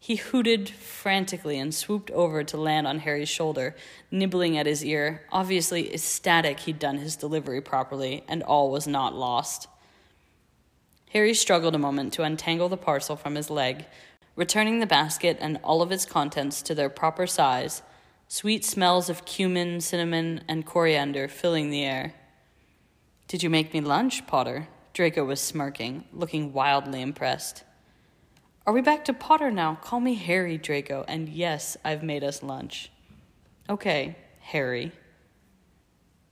[0.00, 3.76] He hooted frantically and swooped over to land on Harry's shoulder,
[4.10, 9.14] nibbling at his ear, obviously ecstatic he'd done his delivery properly, and all was not
[9.14, 9.68] lost.
[11.12, 13.84] Harry struggled a moment to untangle the parcel from his leg,
[14.34, 17.82] returning the basket and all of its contents to their proper size,
[18.26, 22.12] sweet smells of cumin, cinnamon, and coriander filling the air.
[23.30, 24.66] Did you make me lunch, Potter?
[24.92, 27.62] Draco was smirking, looking wildly impressed.
[28.66, 29.76] Are we back to Potter now?
[29.76, 32.90] Call me Harry, Draco, and yes, I've made us lunch.
[33.68, 34.90] Okay, Harry.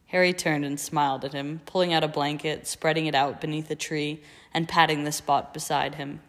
[0.07, 3.77] Harry turned and smiled at him, pulling out a blanket, spreading it out beneath a
[3.77, 4.21] tree,
[4.53, 6.21] and patting the spot beside him.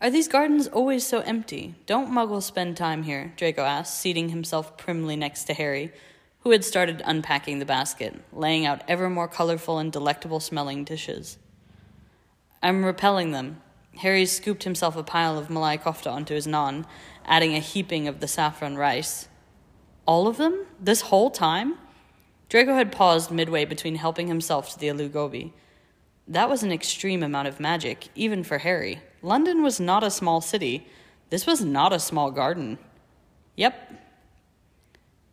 [0.00, 1.74] Are these gardens always so empty?
[1.84, 3.34] Don't muggles spend time here?
[3.36, 5.92] Draco asked, seating himself primly next to Harry,
[6.40, 11.38] who had started unpacking the basket, laying out ever more colorful and delectable smelling dishes.
[12.62, 13.60] I'm repelling them,
[13.98, 16.84] Harry scooped himself a pile of malai kofta onto his naan,
[17.26, 19.28] adding a heaping of the saffron rice.
[20.06, 20.66] All of them?
[20.80, 21.74] This whole time?
[22.48, 25.52] Draco had paused midway between helping himself to the aloo gobi.
[26.28, 29.00] That was an extreme amount of magic, even for Harry.
[29.20, 30.86] London was not a small city.
[31.30, 32.78] This was not a small garden.
[33.56, 33.97] Yep.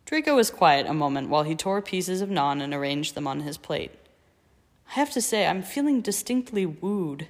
[0.06, 3.40] Draco was quiet a moment while he tore pieces of naan and arranged them on
[3.40, 3.90] his plate.
[4.88, 7.26] I have to say, I'm feeling distinctly wooed.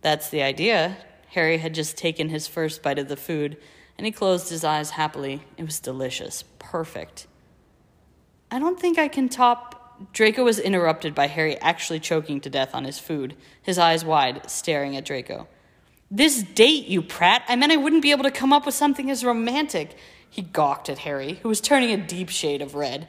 [0.00, 0.96] That's the idea.
[1.32, 3.58] Harry had just taken his first bite of the food,
[3.98, 5.42] and he closed his eyes happily.
[5.58, 6.44] It was delicious.
[6.58, 7.26] Perfect.
[8.50, 10.14] I don't think I can top.
[10.14, 14.50] Draco was interrupted by Harry actually choking to death on his food, his eyes wide,
[14.50, 15.46] staring at Draco.
[16.10, 17.42] This date, you prat!
[17.48, 19.94] I meant I wouldn't be able to come up with something as romantic.
[20.30, 23.08] He gawked at Harry, who was turning a deep shade of red.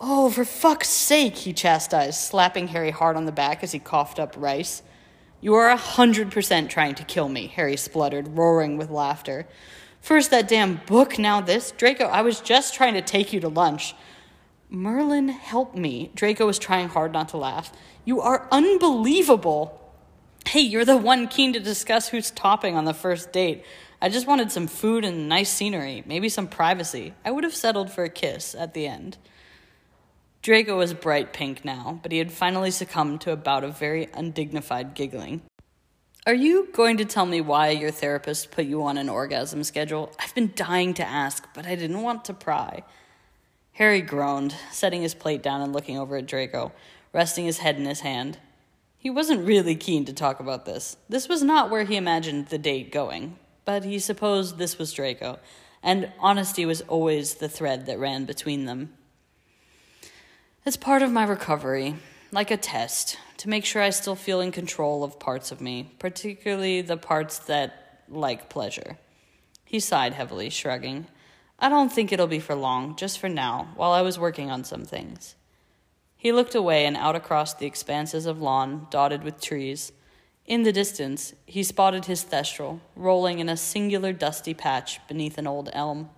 [0.00, 4.18] Oh, for fuck's sake, he chastised, slapping Harry hard on the back as he coughed
[4.18, 4.82] up rice.
[5.40, 9.46] You are a hundred percent trying to kill me, Harry spluttered, roaring with laughter.
[10.00, 11.70] First that damn book, now this.
[11.72, 13.94] Draco, I was just trying to take you to lunch.
[14.68, 16.10] Merlin, help me.
[16.14, 17.72] Draco was trying hard not to laugh.
[18.04, 19.80] You are unbelievable.
[20.46, 23.64] Hey, you're the one keen to discuss who's topping on the first date.
[24.02, 27.14] I just wanted some food and nice scenery, maybe some privacy.
[27.24, 29.16] I would have settled for a kiss at the end.
[30.42, 34.08] Draco was bright pink now, but he had finally succumbed to a bout of very
[34.12, 35.42] undignified giggling.
[36.26, 40.12] Are you going to tell me why your therapist put you on an orgasm schedule?
[40.18, 42.82] I've been dying to ask, but I didn't want to pry.
[43.74, 46.72] Harry groaned, setting his plate down and looking over at Draco,
[47.12, 48.38] resting his head in his hand.
[48.98, 50.96] He wasn't really keen to talk about this.
[51.08, 55.38] This was not where he imagined the date going, but he supposed this was Draco,
[55.82, 58.94] and honesty was always the thread that ran between them.
[60.64, 61.96] It's part of my recovery,
[62.30, 65.92] like a test, to make sure I still feel in control of parts of me,
[65.98, 68.98] particularly the parts that like pleasure.
[69.64, 71.06] He sighed heavily, shrugging.
[71.58, 74.64] I don't think it'll be for long, just for now, while I was working on
[74.64, 75.34] some things.
[76.16, 79.90] He looked away and out across the expanses of lawn dotted with trees.
[80.52, 85.46] In the distance, he spotted his thestral, rolling in a singular dusty patch beneath an
[85.46, 86.10] old elm.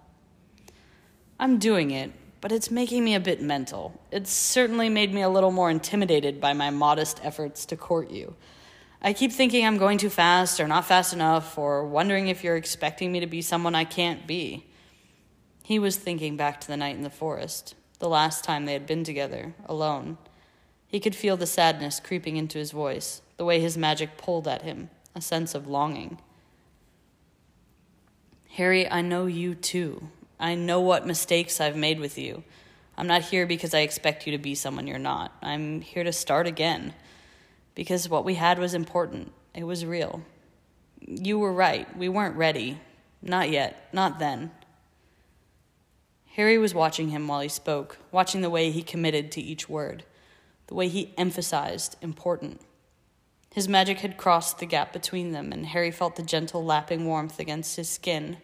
[1.39, 4.03] I'm doing it, but it's making me a bit mental.
[4.11, 8.35] It's certainly made me a little more intimidated by my modest efforts to court you.
[9.01, 12.57] I keep thinking I'm going too fast or not fast enough, or wondering if you're
[12.57, 14.67] expecting me to be someone I can't be.
[15.63, 18.85] He was thinking back to the night in the forest, the last time they had
[18.85, 20.19] been together, alone.
[20.87, 24.63] He could feel the sadness creeping into his voice, the way his magic pulled at
[24.63, 26.19] him, a sense of longing.
[28.51, 30.09] Harry, I know you too.
[30.39, 32.45] I know what mistakes I've made with you.
[32.97, 35.33] I'm not here because I expect you to be someone you're not.
[35.43, 36.95] I'm here to start again.
[37.75, 40.23] Because what we had was important, it was real.
[41.01, 41.97] You were right.
[41.97, 42.79] We weren't ready.
[43.21, 43.89] Not yet.
[43.93, 44.53] Not then.
[46.37, 50.05] Harry was watching him while he spoke, watching the way he committed to each word,
[50.67, 52.61] the way he emphasized important.
[53.55, 57.39] His magic had crossed the gap between them, and Harry felt the gentle lapping warmth
[57.39, 58.39] against his skin,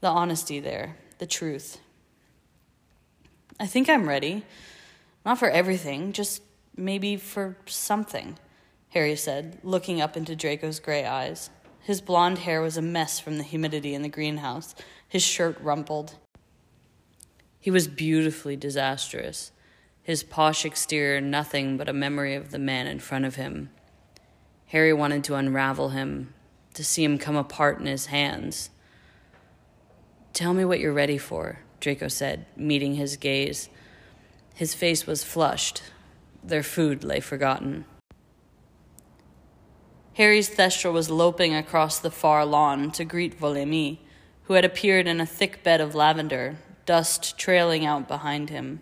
[0.00, 1.78] the honesty there, the truth.
[3.60, 4.44] I think I'm ready.
[5.24, 6.42] Not for everything, just
[6.76, 8.36] maybe for something,
[8.90, 11.50] Harry said, looking up into Draco's gray eyes.
[11.80, 14.74] His blond hair was a mess from the humidity in the greenhouse,
[15.08, 16.14] his shirt rumpled.
[17.60, 19.52] He was beautifully disastrous,
[20.02, 23.70] his posh exterior nothing but a memory of the man in front of him.
[24.66, 26.34] Harry wanted to unravel him,
[26.74, 28.70] to see him come apart in his hands,
[30.32, 33.68] Tell me what you're ready for, Draco said, meeting his gaze.
[34.54, 35.82] His face was flushed.
[36.42, 37.84] Their food lay forgotten.
[40.14, 43.98] Harry's Thestral was loping across the far lawn to greet Volemy,
[44.44, 48.80] who had appeared in a thick bed of lavender, dust trailing out behind him.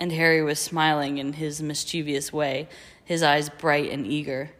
[0.00, 2.68] And Harry was smiling in his mischievous way,
[3.04, 4.50] his eyes bright and eager.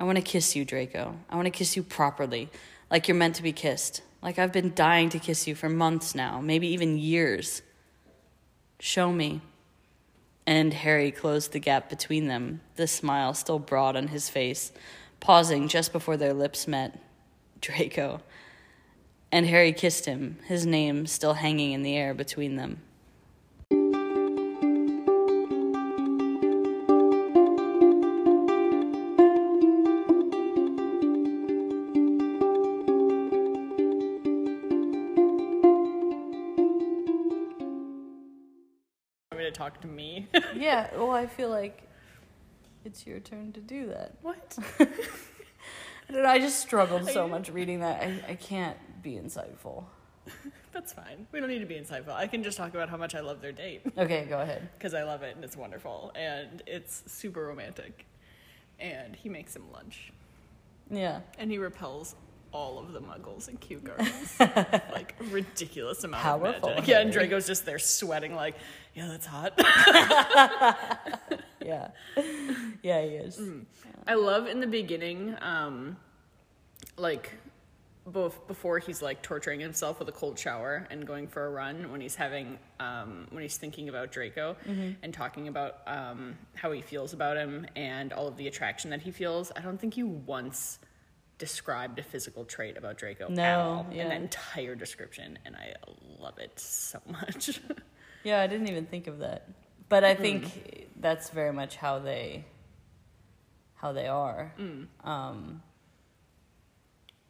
[0.00, 1.14] I want to kiss you, Draco.
[1.28, 2.48] I want to kiss you properly,
[2.90, 4.00] like you're meant to be kissed.
[4.22, 7.60] Like I've been dying to kiss you for months now, maybe even years.
[8.80, 9.42] Show me.
[10.46, 14.72] And Harry closed the gap between them, the smile still broad on his face,
[15.20, 16.98] pausing just before their lips met.
[17.60, 18.22] Draco.
[19.30, 22.80] And Harry kissed him, his name still hanging in the air between them.
[40.92, 41.82] Yeah, well, I feel like
[42.84, 44.14] it's your turn to do that.
[44.22, 44.58] what?
[44.80, 44.86] I
[46.12, 48.02] don't know, I just struggled so much reading that.
[48.02, 49.84] I, I can't be insightful.
[50.72, 51.26] That's fine.
[51.32, 52.10] We don't need to be insightful.
[52.12, 54.68] I can just talk about how much I love their date Okay, go ahead.
[54.78, 58.06] because I love it and it's wonderful and it's super romantic.
[58.80, 60.12] And he makes him lunch
[60.90, 61.20] Yeah.
[61.38, 62.14] and he repels
[62.52, 64.38] all of the muggles in Kew Gardens.
[64.92, 66.88] like ridiculous amount Powerful, of magic.
[66.88, 68.54] Yeah, and Draco's just there sweating like,
[68.94, 69.58] yeah, that's hot.
[71.64, 71.88] Yeah.
[72.82, 73.40] Yeah, he is.
[74.06, 75.96] I love in the beginning, um,
[76.96, 77.30] like
[78.04, 81.92] both before he's like torturing himself with a cold shower and going for a run
[81.92, 84.56] when he's having um, when he's thinking about Draco
[85.02, 89.02] and talking about um, how he feels about him and all of the attraction that
[89.02, 89.52] he feels.
[89.54, 90.80] I don't think you once
[91.46, 94.08] described a physical trait about Draco at No, all in yeah.
[94.10, 95.74] the entire description, and I
[96.20, 97.60] love it so much.
[98.24, 99.48] Yeah, I didn't even think of that.
[99.88, 102.44] But I think that's very much how they
[103.74, 104.54] how they are.
[105.02, 105.60] Um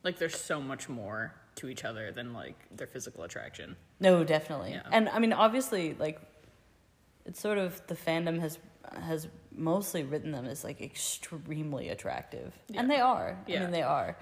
[0.03, 3.77] like there's so much more to each other than like their physical attraction.
[4.01, 4.73] no, definitely.
[4.73, 4.83] Yeah.
[4.93, 6.21] And I mean obviously like
[7.25, 8.59] it's sort of the fandom has
[9.01, 12.53] has mostly written them as like extremely attractive.
[12.75, 13.37] And they are.
[13.47, 13.61] I Yeah.
[13.61, 14.17] mean they are.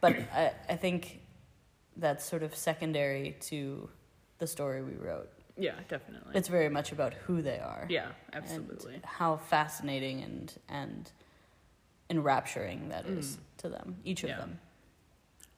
[0.00, 1.20] But I I think
[1.96, 3.88] that's sort of secondary to
[4.38, 5.30] the story we wrote.
[5.58, 6.32] Yeah, definitely.
[6.34, 7.86] It's very much about who they are.
[7.88, 9.00] yeah, absolutely.
[9.04, 11.10] how fascinating and and
[12.10, 14.32] enrapturing that is to them, each of Mm.
[14.32, 14.38] Yeah.
[14.38, 14.60] them.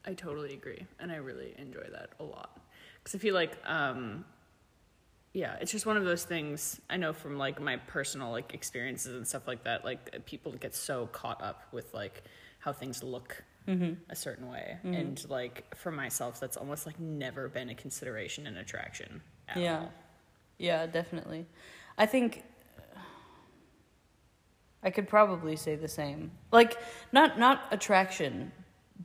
[0.04, 2.58] I totally agree, and I really enjoy that a lot
[2.98, 4.24] because I feel like, um,
[5.32, 6.80] yeah, it's just one of those things.
[6.88, 9.84] I know from like my personal like experiences and stuff like that.
[9.84, 12.22] Like people get so caught up with like
[12.60, 13.94] how things look mm-hmm.
[14.08, 14.94] a certain way, mm-hmm.
[14.94, 19.20] and like for myself, that's almost like never been a consideration in attraction.
[19.48, 19.92] At yeah, all.
[20.58, 21.46] yeah, definitely.
[21.98, 22.42] I think
[22.78, 22.98] uh,
[24.82, 26.32] I could probably say the same.
[26.50, 26.78] Like
[27.12, 28.52] not not attraction,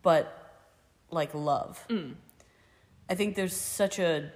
[0.02, 0.66] but
[1.12, 1.86] like love.
[1.90, 2.16] Mm.
[3.10, 4.32] I think there's such a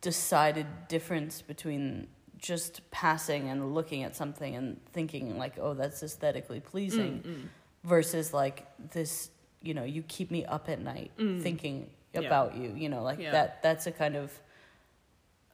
[0.00, 2.06] decided difference between
[2.38, 7.48] just passing and looking at something and thinking like, oh, that's aesthetically pleasing, Mm,
[7.84, 9.30] versus like this,
[9.62, 11.88] you know, you keep me up at night thinking Mm.
[12.14, 12.20] Yeah.
[12.26, 12.72] about you.
[12.74, 13.32] You know, like Yeah.
[13.32, 13.62] that.
[13.62, 14.32] That's a kind of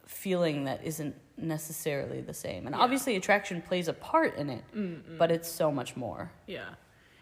[0.05, 2.65] feeling that isn't necessarily the same.
[2.65, 2.81] And Yeah.
[2.81, 6.31] obviously, attraction plays a part in it, Mm, but it's so much more.
[6.47, 6.75] Yeah,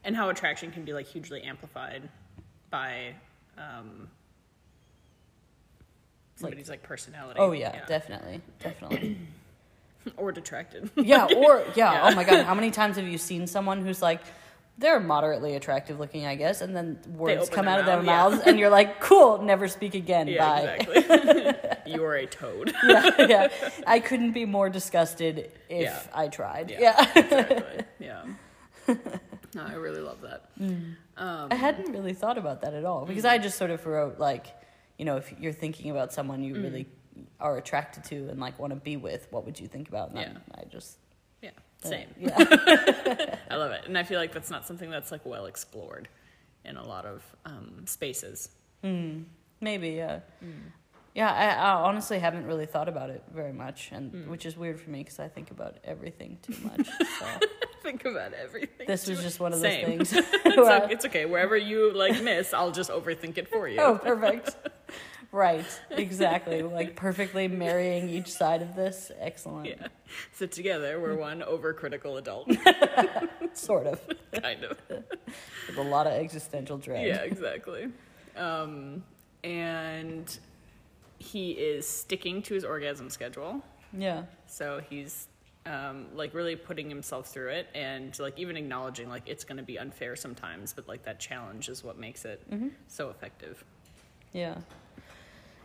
[0.03, 2.07] and how attraction can be like hugely amplified
[2.69, 3.15] by
[3.57, 4.09] um,
[6.35, 7.39] somebody's like, personality.
[7.39, 9.17] Oh yeah, definitely, definitely.
[10.17, 10.89] or detracted.
[10.95, 12.09] yeah, or yeah, Yeah.
[12.11, 14.21] Oh my god, how many times have you seen someone who's like,
[14.77, 18.37] they're moderately attractive looking, I guess, and then words come out of their mouth, yeah.
[18.37, 20.27] mouths, and you're like, cool, never speak again.
[20.27, 20.77] yeah, Bye.
[20.81, 21.91] exactly.
[21.93, 22.73] you are a toad.
[22.85, 23.47] yeah, yeah.
[23.87, 25.99] I couldn't be more disgusted if Yeah.
[26.13, 26.71] I tried.
[26.71, 26.79] Yeah.
[26.81, 27.19] Yeah.
[27.19, 27.83] exactly.
[27.99, 28.23] Yeah.
[29.55, 30.49] No, I really love that.
[31.15, 34.19] Um, I hadn't really thought about that at all because I just sort of wrote
[34.19, 34.47] like,
[34.97, 36.87] you know, if you're thinking about someone you really
[37.39, 40.09] are attracted to and like want to be with, what would you think about?
[40.09, 40.97] And then I just
[41.41, 41.51] yeah,
[41.83, 42.07] uh, same.
[42.19, 42.35] Yeah.
[43.49, 46.07] I love it, and I feel like that's not something that's like well explored
[46.63, 48.49] in a lot of um, spaces.
[49.61, 50.19] Maybe, yeah.
[50.43, 50.71] Mm.
[51.15, 54.27] Yeah, I, I honestly haven't really thought about it very much, and Mm.
[54.27, 56.85] which is weird for me because I think about everything too much.
[57.19, 57.25] So
[57.81, 58.85] Think about everything.
[58.87, 59.99] this was just one of Same.
[59.99, 60.27] those things.
[60.45, 61.25] it's, where o- it's okay.
[61.25, 63.79] Wherever you like miss, I'll just overthink it for you.
[63.79, 64.55] oh, perfect.
[65.31, 66.61] Right, exactly.
[66.61, 69.11] Like perfectly marrying each side of this.
[69.19, 69.67] Excellent.
[69.67, 69.87] Yeah.
[70.33, 72.49] So together, we're one overcritical adult,
[73.53, 73.99] Sort of.
[74.41, 74.77] kind of.
[74.89, 77.05] With a lot of existential dread.
[77.07, 77.89] Yeah, exactly.
[78.37, 79.03] Um,
[79.43, 80.37] and
[81.17, 83.61] he is sticking to his orgasm schedule.
[83.97, 84.23] Yeah.
[84.47, 85.27] So he's
[85.65, 89.63] um, like really putting himself through it and like even acknowledging like it's going to
[89.63, 92.67] be unfair sometimes, but like that challenge is what makes it Mm-hmm.
[92.87, 93.63] so effective.
[94.33, 94.55] Yeah.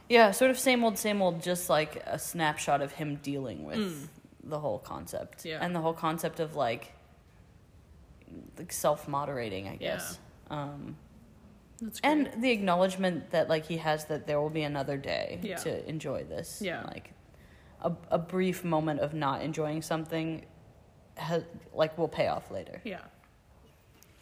[0.09, 4.09] Yeah, sort of same old, same old, just like a snapshot of him dealing with
[4.42, 5.40] the whole concept.
[5.40, 5.44] Mm.
[5.46, 5.59] Yeah.
[5.61, 6.92] And the whole concept of like,
[8.59, 10.18] like self moderating, I guess.
[10.51, 10.94] Um, That's great.
[12.03, 15.57] And the acknowledgement that like he has that there will be another day Yeah.
[15.57, 16.61] to enjoy this.
[16.62, 16.83] Yeah.
[16.87, 17.12] Like
[17.83, 20.45] a, a brief moment of not enjoying something
[21.16, 22.81] has, like will pay off later.
[22.85, 23.01] yeah,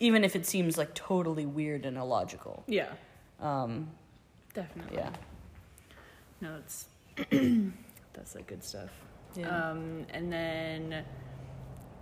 [0.01, 2.63] Even if it seems like totally weird and illogical.
[2.67, 2.89] yeah,
[3.41, 3.91] Um,
[4.55, 4.97] definitely.
[4.99, 5.11] yeah.
[6.41, 6.87] No, that's
[8.13, 8.91] that's like good stuff.
[9.35, 9.49] Yeah.
[9.71, 11.05] Um, and then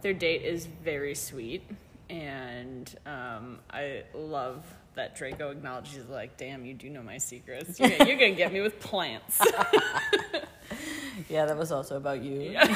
[0.03, 1.63] their date is very sweet,
[2.11, 4.65] and um, I love
[4.97, 7.79] that Draco acknowledges like, "Damn, you do know my secrets.
[7.79, 9.41] You're, gonna- you're gonna get me with plants."
[11.29, 12.41] yeah, that was also about you.
[12.41, 12.67] yeah,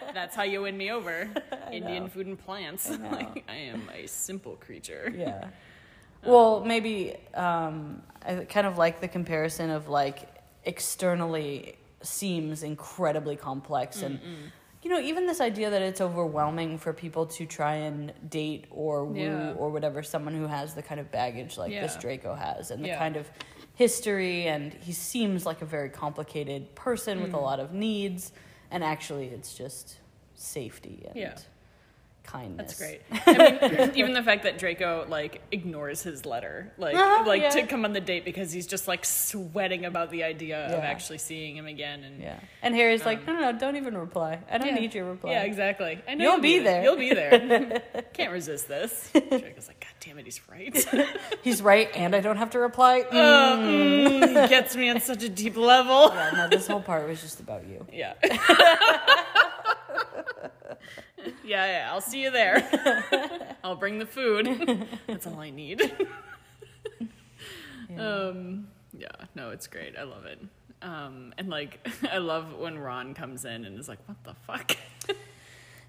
[0.14, 1.28] that's how you win me over.
[1.72, 2.08] Indian know.
[2.08, 2.90] food and plants.
[2.90, 5.12] I like, I am a simple creature.
[5.16, 5.48] Yeah.
[6.24, 10.28] Well, maybe um, I kind of like the comparison of like
[10.64, 14.20] externally seems incredibly complex and
[14.82, 19.04] you know even this idea that it's overwhelming for people to try and date or
[19.04, 19.52] woo Yeah.
[19.52, 22.88] or whatever someone who has the kind of baggage like this Draco has and the
[22.88, 22.98] Yeah.
[22.98, 23.28] kind of
[23.74, 27.42] history and he seems like a very complicated person with a Mm.
[27.42, 28.32] lot of needs
[28.70, 29.98] and actually it's just
[30.34, 31.34] safety and Yeah.
[32.22, 32.78] Kindness.
[32.78, 33.02] That's great.
[33.26, 37.66] I mean, even the fact that Draco like ignores his letter, like Uh-huh, like to
[37.66, 41.56] come on the date because he's just like sweating about the idea of actually seeing
[41.56, 42.04] him again.
[42.04, 42.38] And Yeah.
[42.62, 44.38] And Harry's like, no, no, no, don't even reply.
[44.50, 44.80] I don't Um, Yeah.
[44.80, 45.30] need your reply.
[45.32, 46.00] yeah, exactly.
[46.08, 46.82] I know You'll be there.
[46.82, 47.82] You'll be there.
[48.12, 49.10] Can't resist this.
[49.12, 51.08] Draco's like, God damn it, he's right.
[51.42, 53.02] He's right, and I don't have to reply.
[53.02, 53.14] Mm.
[53.14, 56.10] Uh, mm, gets me on such a deep level.
[56.14, 57.86] Yeah, no, this whole part was just about you.
[57.92, 58.14] Yeah.
[61.50, 61.88] Yeah, yeah.
[61.92, 63.56] I'll see you there.
[63.64, 64.86] I'll bring the food.
[65.08, 65.82] That's all I need.
[67.98, 69.96] Um, yeah, no, it's great.
[69.98, 70.38] I love it.
[70.80, 74.76] Um, and like, I love when Ron comes in and is like, "What the fuck?"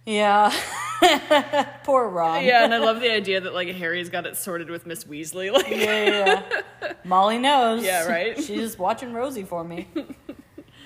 [0.04, 0.52] Yeah.
[1.84, 2.44] Poor Ron.
[2.44, 5.52] yeah, and I love the idea that like Harry's got it sorted with Miss Weasley.
[5.52, 6.44] Like, Yeah, yeah,
[6.82, 6.94] yeah.
[7.04, 7.84] Molly knows.
[7.84, 8.36] Yeah, right?
[8.36, 9.88] She's just watching Rosie for me.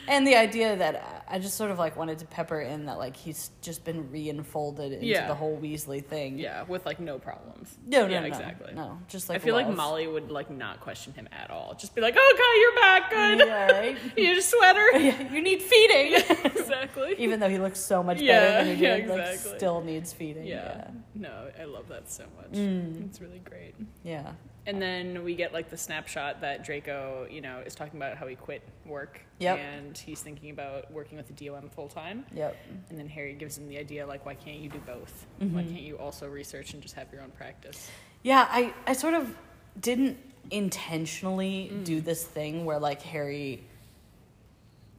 [0.07, 3.15] And the idea that I just sort of like wanted to pepper in that like
[3.15, 5.27] he's just been re-enfolded into Yeah.
[5.27, 6.37] the whole Weasley thing.
[6.39, 7.77] yeah, with like no problems.
[7.87, 8.27] No, no, yeah, no.
[8.27, 8.73] exactly.
[8.73, 9.65] No, just like I feel like.
[9.75, 11.75] Molly would like not question him at all.
[11.77, 13.09] Just be like, "Oh, "Okay, you're back.
[13.09, 13.47] Good.
[13.47, 13.97] Yeah, right?
[14.17, 16.13] you need a sweater." Yeah, you need feeding.
[16.45, 17.15] exactly.
[17.17, 19.57] Even though he looks so much better than he yeah, did, like exactly.
[19.57, 20.45] still needs feeding.
[20.45, 20.55] Yeah.
[20.77, 20.87] Yeah.
[21.15, 22.51] No, I love that so much.
[22.51, 23.05] Mm.
[23.07, 23.75] It's really great.
[24.03, 24.31] Yeah.
[24.67, 28.25] And then we get like the snapshot that Draco, you know, is talking about how
[28.25, 29.21] he quit work.
[29.39, 29.59] Yep.
[29.59, 32.25] And he's thinking about working with the DOM full time.
[32.33, 32.55] Yep.
[32.89, 35.27] And then Harry gives him the idea like, why can't you do both?
[35.39, 35.55] Mm-hmm.
[35.55, 37.89] Why can't you also research and just have your own practice?
[38.23, 39.35] Yeah, I, I sort of
[39.79, 40.17] didn't
[40.51, 41.83] intentionally Mm.
[41.85, 43.63] do this thing where like Harry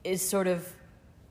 [0.03, 0.71] is sort of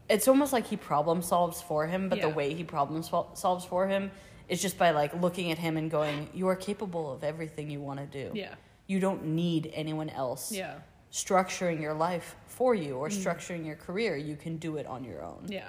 [0.09, 3.64] it's almost like he problem solves for him, but the way he problem sol- solves
[3.64, 4.11] for him
[4.49, 7.80] is just by like looking at him and going, "You are capable of everything you
[7.80, 8.30] want to do.
[8.34, 8.55] Yeah.
[8.86, 10.74] You don't need anyone else Yeah.
[11.12, 14.16] structuring your life for you or structuring your career.
[14.16, 15.68] You can do it on your own." Yeah.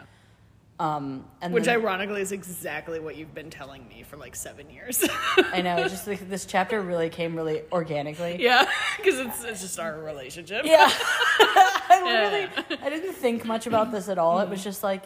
[0.79, 4.69] Um, and Which then- ironically is exactly what you've been telling me for like seven
[4.69, 5.03] years.
[5.37, 8.37] I know, just like this chapter really came really organically.
[8.43, 8.69] yeah.
[8.97, 10.65] Because it's, it's just our relationship.
[10.65, 10.87] Yeah.
[10.91, 12.29] I Yeah.
[12.29, 14.39] really I didn't think much about this at all.
[14.39, 15.03] It was just like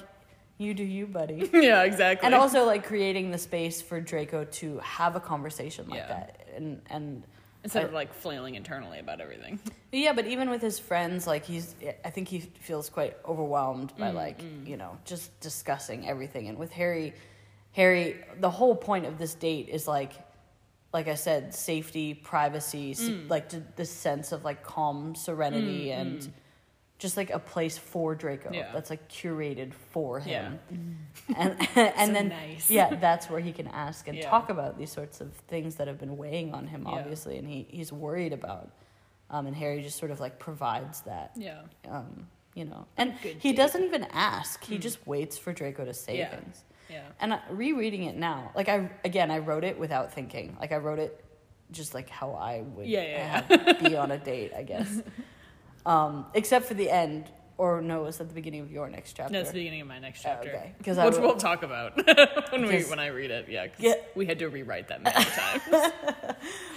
[0.61, 1.49] you do you, buddy.
[1.53, 2.25] yeah, exactly.
[2.25, 6.07] And also like creating the space for Draco to have a conversation like Yeah.
[6.07, 6.47] that.
[6.55, 7.23] And and
[7.63, 9.59] Instead I- of like flailing internally about everything.
[9.91, 13.99] yeah, but even with his friends, like he's I think he feels quite overwhelmed Mm,
[13.99, 16.47] by like, you know, just discussing everything.
[16.47, 17.13] And with Harry
[17.73, 20.13] Harry, the whole point of this date is like
[20.93, 23.29] like I said, safety, privacy, Mm.
[23.29, 23.45] like
[23.77, 26.29] this sense of like calm serenity and
[27.01, 28.71] just like a place for Draco Yeah.
[28.73, 30.59] that's like curated for him.
[30.69, 31.35] Yeah.
[31.35, 32.69] And and So then nice.
[32.69, 34.29] yeah, that's where he can ask and Yeah.
[34.29, 36.93] talk about these sorts of things that have been weighing on him Yeah.
[36.99, 38.69] obviously and he he's worried about.
[39.31, 41.61] Um, and Harry just sort of like provides that Yeah.
[41.89, 42.85] um, you know.
[42.97, 43.57] And Good he date.
[43.57, 44.63] doesn't even ask.
[44.63, 46.29] He just waits for Draco to say Yeah.
[46.35, 46.63] things.
[46.89, 47.01] Yeah.
[47.19, 50.55] And I, rereading it now, like I again, I wrote it without thinking.
[50.59, 51.23] Like I wrote it
[51.71, 55.01] just like how I would Yeah, yeah, have- be on a date, I guess.
[55.85, 59.13] Um, except for the end, or no, it was at the beginning of your next
[59.13, 59.33] chapter.
[59.33, 60.73] That's the beginning of my next Oh, chapter, okay.
[60.83, 61.95] 'Cause I which we'll talk about
[62.51, 63.47] when we when I read it.
[63.49, 63.93] Yeah, Yeah.
[64.15, 65.93] we had to rewrite that many times.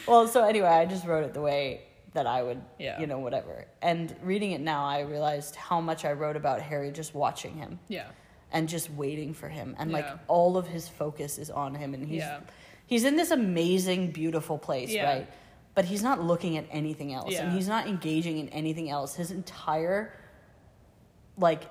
[0.07, 1.83] Well, so anyway, I just wrote it the way
[2.13, 3.01] that I would, Yeah.
[3.01, 3.65] you know, whatever.
[3.83, 7.81] And reading it now, I realized how much I wrote about Harry just watching him.
[7.89, 8.07] yeah,
[8.53, 12.07] and just waiting for him and like all of his focus is on him and
[12.07, 12.39] he's Yeah.
[12.87, 15.13] he's in this amazing beautiful place Yeah.
[15.13, 15.29] right
[15.75, 19.31] but he's not looking at anything else and he's not engaging in anything else his
[19.31, 20.13] entire
[21.37, 21.65] like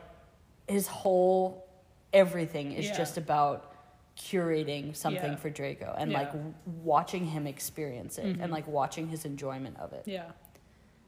[0.68, 1.68] his whole
[2.12, 2.98] everything is Yeah.
[2.98, 3.72] just about
[4.18, 5.36] curating something Yeah.
[5.38, 6.18] for Draco and Yeah.
[6.20, 8.44] like w- watching him experience it Mhm.
[8.44, 10.32] and like watching his enjoyment of it Yeah.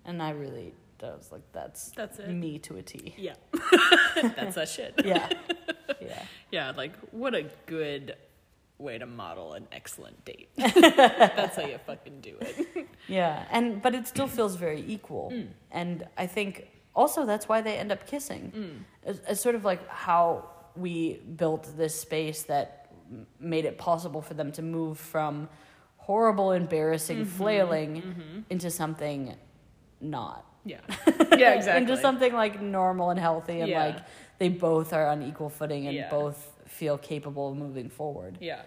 [0.06, 0.74] and I really
[1.04, 2.30] I was like that's That's it.
[2.30, 3.36] me to a T Yeah.
[4.16, 4.94] That's that shit.
[5.06, 5.30] yeah
[6.02, 8.16] yeah Yeah, like what a good
[8.78, 10.50] way to model an excellent date.
[10.58, 12.88] That's how you fucking do it.
[13.08, 15.48] Yeah, and but it still feels very equal, Mm.
[15.72, 18.52] and I think also that's why they end up kissing.
[18.56, 19.10] Mm.
[19.10, 22.90] It's, it's sort of like how we built this space that
[23.40, 25.48] made it possible for them to move from
[25.98, 27.38] horrible, embarrassing Mm-hmm.
[27.38, 29.36] flailing into something
[30.02, 30.46] not.
[30.66, 30.80] Yeah.
[31.38, 31.82] Yeah, exactly.
[31.84, 33.86] into something like normal and healthy, and Yeah.
[33.86, 33.98] like
[34.40, 36.10] they both are on equal footing and Yeah.
[36.10, 38.38] both feel capable of moving forward.
[38.42, 38.62] Yeah.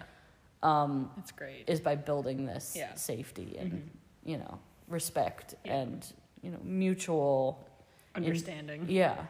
[0.63, 1.65] Um, That's great.
[1.67, 2.93] is by building this Yeah.
[2.95, 3.81] safety and Mhm.
[4.25, 5.75] you know respect Yeah.
[5.75, 7.65] and you know mutual
[8.15, 8.85] Understanding.
[8.89, 9.25] yeah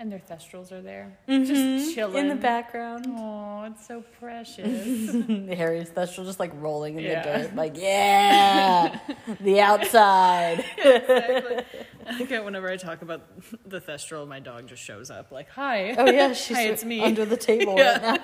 [0.00, 1.16] And their thestrals are there.
[1.28, 1.46] Mhm.
[1.46, 2.16] Just chilling.
[2.24, 5.12] in the background Oh, it's so precious.
[5.48, 7.22] The Harry's thestral just like rolling in Yeah.
[7.22, 8.98] the dirt like yeah
[9.40, 11.64] the outside exactly.
[12.06, 13.22] I think I- whenever I talk about
[13.66, 17.00] the thestral, my dog just shows up like, "Hi." oh yeah she's Hi, it's me.
[17.02, 18.10] under the table Yeah.
[18.10, 18.20] right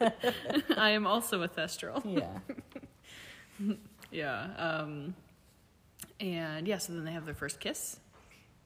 [0.00, 0.12] now
[0.76, 2.02] I am also a thestral.
[2.04, 2.38] yeah
[4.10, 4.46] Yeah.
[4.56, 5.14] Um,
[6.20, 7.98] and yeah, so then they have their first kiss,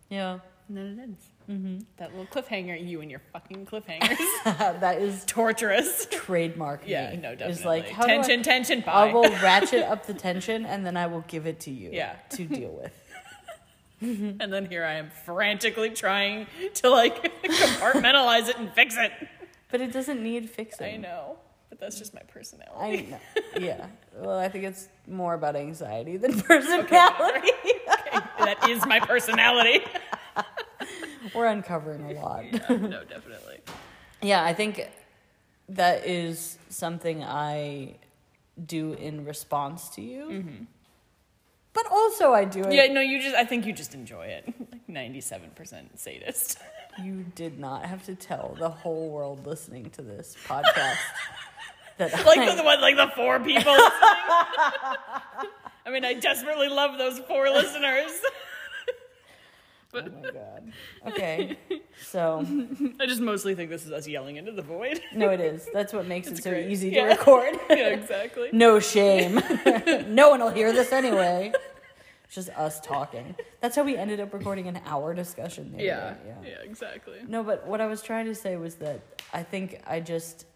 [0.09, 0.39] yeah
[0.69, 1.27] and then it ends.
[1.47, 4.17] hmm That little cliffhanger, you and your fucking cliffhangers.
[4.45, 6.07] that is Torturous.
[6.11, 7.17] trademark Yeah, me.
[7.17, 10.97] no, It's like do I- tension, tension, I will ratchet up the tension and then
[10.97, 12.15] I will give it to you Yeah.
[12.31, 12.93] to deal with.
[14.41, 19.13] And then here I am frantically trying to like compartmentalize it and fix it.
[19.71, 20.95] But it doesn't need fixing.
[20.95, 21.37] I know,
[21.69, 23.09] but that's just my personality.
[23.09, 23.19] I know.
[23.61, 23.87] Yeah.
[24.17, 27.51] Well, I think it's more about anxiety than personality.
[28.39, 29.85] that is my personality.
[31.35, 32.45] We're uncovering a lot.
[32.53, 33.61] Yeah, no, definitely.
[34.21, 34.89] Yeah, I think
[35.69, 37.97] that is something I
[38.67, 40.25] do in response to you.
[40.25, 40.65] Mm-hmm.
[41.75, 42.73] But also I do it.
[42.73, 43.35] Yeah, no, you just.
[43.35, 44.53] I think you just enjoy it.
[44.73, 46.59] Like ninety-seven percent sadist.
[47.03, 50.99] You did not have to tell the whole world listening to this podcast
[51.97, 53.73] that like I, the, one, like the four people.
[53.73, 53.91] listening.
[55.87, 58.11] I mean, I desperately love those four listeners.
[59.95, 60.73] Oh my god.
[61.09, 61.59] Okay.
[62.01, 62.45] So
[63.01, 65.01] I just mostly think this is us yelling into the void.
[65.15, 65.69] no, it is.
[65.73, 66.71] That's what makes It's it so great.
[66.71, 67.55] easy to record.
[67.71, 68.49] yeah, exactly.
[68.53, 69.41] No shame.
[70.09, 71.53] no one will hear this anyway.
[72.25, 73.35] It's just us talking.
[73.61, 75.75] That's how we ended up recording an hour discussion.
[75.77, 77.19] Yeah, day, yeah, exactly.
[77.29, 79.01] No, but what I was trying to say was that
[79.35, 80.47] I think I just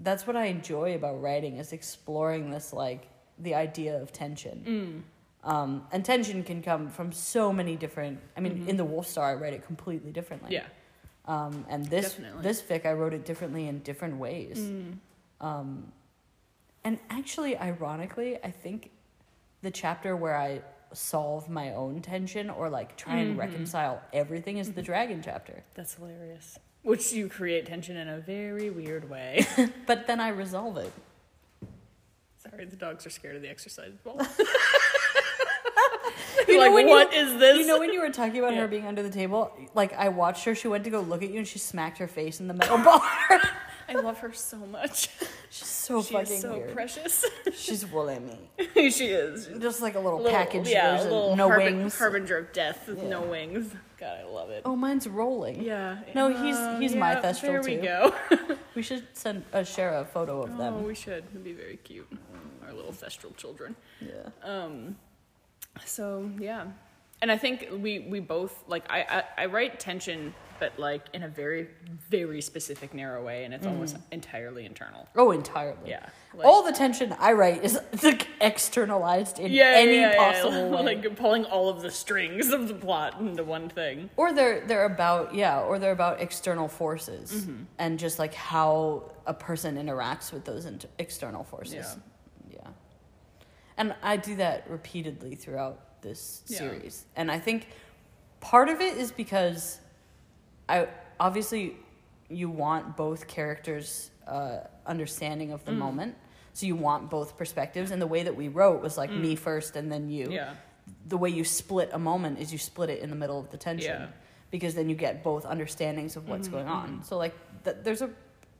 [0.00, 3.08] that's what I enjoy about writing is exploring this like
[3.40, 4.64] the idea of tension.
[5.04, 5.17] Mm.
[5.44, 8.18] Um, and tension can come from so many different.
[8.36, 10.52] I mean, in the Wolf Star, I write it completely differently.
[10.52, 10.64] Yeah.
[11.26, 12.42] Um, and this Definitely.
[12.42, 14.58] this fic, I wrote it differently in different ways.
[14.58, 14.94] Mm.
[15.40, 15.92] Um,
[16.84, 18.90] and actually, ironically, I think
[19.62, 20.62] the chapter where I
[20.94, 23.40] solve my own tension or like try and Mm-hmm.
[23.40, 25.62] reconcile everything is the dragon chapter.
[25.74, 26.58] That's hilarious.
[26.82, 29.46] Which you create tension in a very weird way.
[29.86, 30.92] But then I resolve it.
[32.38, 34.18] Sorry, the dogs are scared of the exercise ball.
[36.48, 37.58] You know like, you- what is this?
[37.58, 38.60] You know when you were talking about Yeah.
[38.60, 40.54] her being under the table, like I watched her.
[40.54, 42.78] She went to go look at you, and she smacked her face in the metal
[42.84, 43.00] bar.
[43.90, 45.08] I love her so much.
[45.50, 46.74] She's so she fucking so weird.
[46.74, 47.24] precious.
[47.54, 48.90] She's woolly me.
[48.90, 49.48] she is.
[49.60, 51.98] Just like a little, Little- packaged yeah, version, little no wings.
[51.98, 53.08] Harbinger of death with Yeah.
[53.08, 53.72] no wings.
[53.98, 54.62] God, I love it.
[54.66, 55.62] Oh, mine's rolling.
[55.62, 55.98] Yeah.
[56.14, 57.82] No, he's- Uh, he's my yeah, Thestral There we too.
[57.82, 58.14] go.
[58.74, 60.74] We should send uh, share a photo of Oh, them.
[60.74, 61.24] Oh, we should.
[61.30, 62.06] It'd be very cute.
[62.66, 63.74] Our little thestral children.
[64.00, 64.28] Yeah.
[64.44, 64.96] Um,
[65.84, 66.66] so yeah,
[67.22, 69.00] and I think we we both like I,
[69.38, 71.68] I I write tension, but like in a very
[72.10, 75.08] very specific narrow way, and it's almost entirely internal.
[75.16, 75.90] Oh, entirely.
[75.90, 76.06] Yeah.
[76.34, 79.80] Like, All the tension I write is like, externalized in any yeah,
[80.12, 80.82] yeah, possible way.
[80.82, 84.10] like pulling all of the strings of the plot into one thing.
[84.16, 87.62] or they're they're about yeah, or they're about external forces Mm-hmm.
[87.78, 91.96] and just like how a person interacts with those inter- external forces.
[93.78, 96.58] And I do that repeatedly throughout this Yeah.
[96.58, 97.06] series.
[97.16, 97.68] And I think
[98.40, 99.78] part of it is because
[100.68, 101.76] I obviously
[102.28, 105.78] you want both characters' uh, understanding of the Mm.
[105.78, 106.14] moment.
[106.52, 107.90] So you want both perspectives.
[107.90, 110.26] And the way that we wrote was like me first and then you.
[110.26, 110.32] Mm.
[110.32, 110.54] Yeah.
[111.06, 113.56] The way you split a moment is you split it in the middle of the
[113.56, 114.00] tension.
[114.02, 114.08] Yeah.
[114.50, 117.02] because then you get both understandings of what's going on.
[117.04, 118.08] So like th- there's a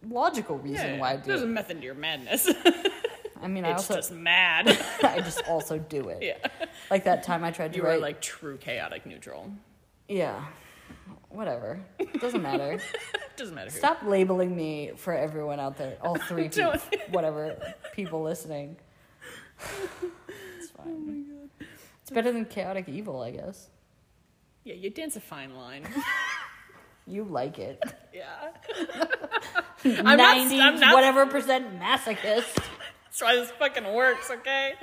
[0.06, 2.46] logical reason Mm-hmm, Yeah, why I do There's a method to your madness.
[3.40, 4.68] I mean, I it's also just mad.
[5.02, 6.18] I just also do it.
[6.22, 6.66] yeah.
[6.90, 7.96] Like that time I tried to You write.
[7.96, 9.50] are like true chaotic neutral.
[10.08, 10.44] yeah,
[11.28, 11.80] whatever.
[12.20, 12.78] Doesn't matter.
[13.36, 13.70] Doesn't matter.
[13.70, 13.78] who.
[13.78, 15.96] Stop labeling me for everyone out there.
[16.02, 16.74] All three people,
[17.10, 17.56] whatever
[17.94, 18.76] people listening.
[20.58, 20.86] It's fine.
[20.86, 21.68] Oh my god.
[22.02, 23.68] It's better than chaotic evil, I guess.
[24.64, 25.86] Yeah, you dance a fine line.
[27.06, 27.82] You like it.
[28.12, 28.50] yeah.
[29.84, 32.58] I'm not- Ninety I'm not- whatever percent masochist.
[33.18, 34.74] That's why this fucking works, okay?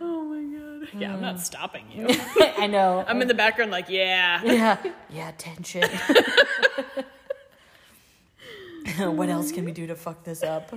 [0.00, 0.88] oh my god.
[1.00, 2.08] Yeah, I'm not stopping you.
[2.58, 3.04] I know.
[3.06, 4.42] I'm in the background like, yeah.
[4.42, 4.76] yeah,
[5.10, 5.88] yeah, tension.
[8.96, 10.74] what else can we do to fuck this up?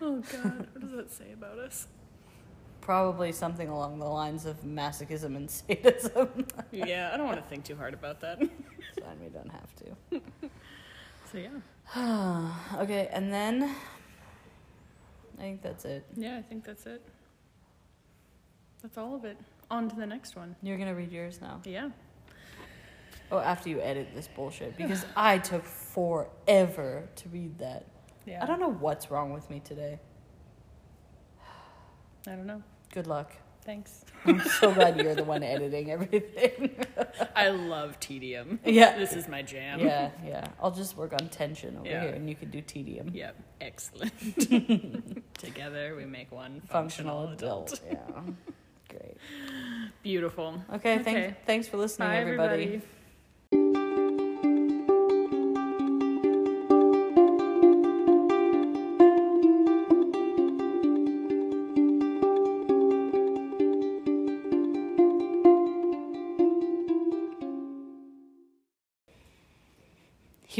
[0.00, 1.86] Oh god, what does that say about us?
[2.80, 6.46] Probably something along the lines of masochism and sadism.
[6.72, 8.40] Yeah, I don't want to think too hard about that.
[8.40, 10.20] It's fine, we don't have to.
[11.30, 11.50] So yeah.
[12.76, 13.74] Okay, and then
[15.38, 16.04] I think that's it.
[16.16, 17.02] Yeah, I think that's it.
[18.82, 19.36] That's all of it.
[19.70, 20.56] On to the next one.
[20.62, 21.60] You're gonna read yours now.
[21.64, 21.90] Yeah.
[23.30, 27.86] Oh, after you edit this bullshit, because I took forever to read that.
[28.26, 28.42] Yeah.
[28.42, 29.98] I don't know what's wrong with me today.
[32.26, 32.62] I don't know.
[32.92, 33.32] Good luck.
[33.64, 34.04] Thanks.
[34.26, 36.74] I'm so glad you're the one editing everything.
[37.36, 38.58] I love tedium.
[38.64, 38.96] Yeah.
[38.98, 39.80] This is my jam.
[39.80, 40.46] yeah, yeah.
[40.62, 42.02] I'll just work on tension over Yeah.
[42.02, 43.10] here, and you can do tedium.
[43.14, 43.36] Yep.
[43.60, 44.12] Excellent.
[45.38, 47.80] Together we make one Functional, functional, adult.
[47.90, 47.96] Yeah.
[48.90, 49.16] Great.
[50.02, 50.62] Beautiful.
[50.74, 51.02] Okay, Okay.
[51.02, 52.62] Thanks, thanks for listening, Bye, everybody.
[52.64, 52.82] everybody.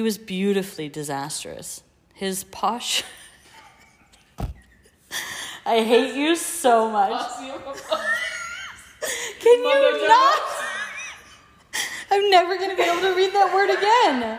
[0.05, 1.83] Was beautifully disastrous.
[2.15, 3.03] His posh.
[5.67, 7.11] I hate you so much.
[9.41, 10.43] Can you not?
[12.11, 14.39] I'm never gonna be able to read that word again.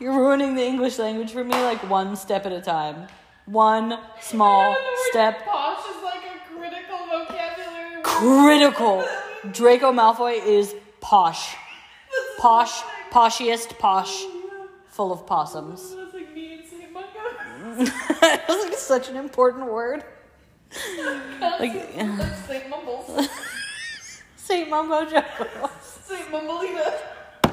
[0.00, 3.06] You're ruining the English language for me like one step at a time.
[3.46, 4.76] One small
[5.10, 5.44] step.
[5.46, 8.04] Posh is like a critical vocabulary word.
[8.04, 9.04] Critical.
[9.52, 11.54] Draco Malfoy is posh.
[12.38, 12.82] Posh,
[13.12, 14.24] poshiest posh,
[14.86, 15.94] full of possums.
[15.94, 17.84] That's like me and Saint Mungo.
[18.48, 20.04] Like such an important word.
[21.40, 21.72] Like
[22.46, 23.28] Saint Mumbles.
[24.36, 25.70] Saint Mumbo Jumbo.
[25.82, 26.92] Saint Mumbleina.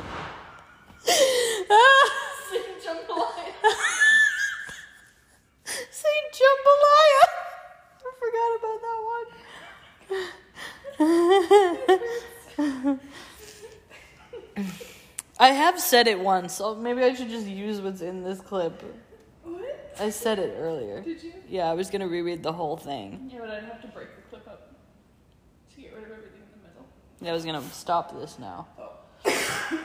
[2.50, 3.54] Saint Jambalaya.
[5.92, 7.24] Saint Jambalaya.
[8.06, 9.02] I forgot about that
[14.66, 14.86] one.
[15.40, 18.84] I have said it once, so maybe I should just use what's in this clip.
[19.44, 19.96] What?
[19.98, 21.02] I said it earlier.
[21.02, 21.34] Did you?
[21.48, 23.30] Yeah, I was gonna reread the whole thing.
[23.32, 24.74] Yeah, but I'd have to break the clip up
[25.76, 26.86] to get rid of everything in the middle.
[27.22, 28.68] Yeah, I was gonna stop this now.
[28.78, 28.92] Oh.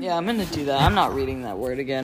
[0.00, 0.80] Yeah, I'm gonna do that.
[0.80, 1.96] I'm not reading that word again.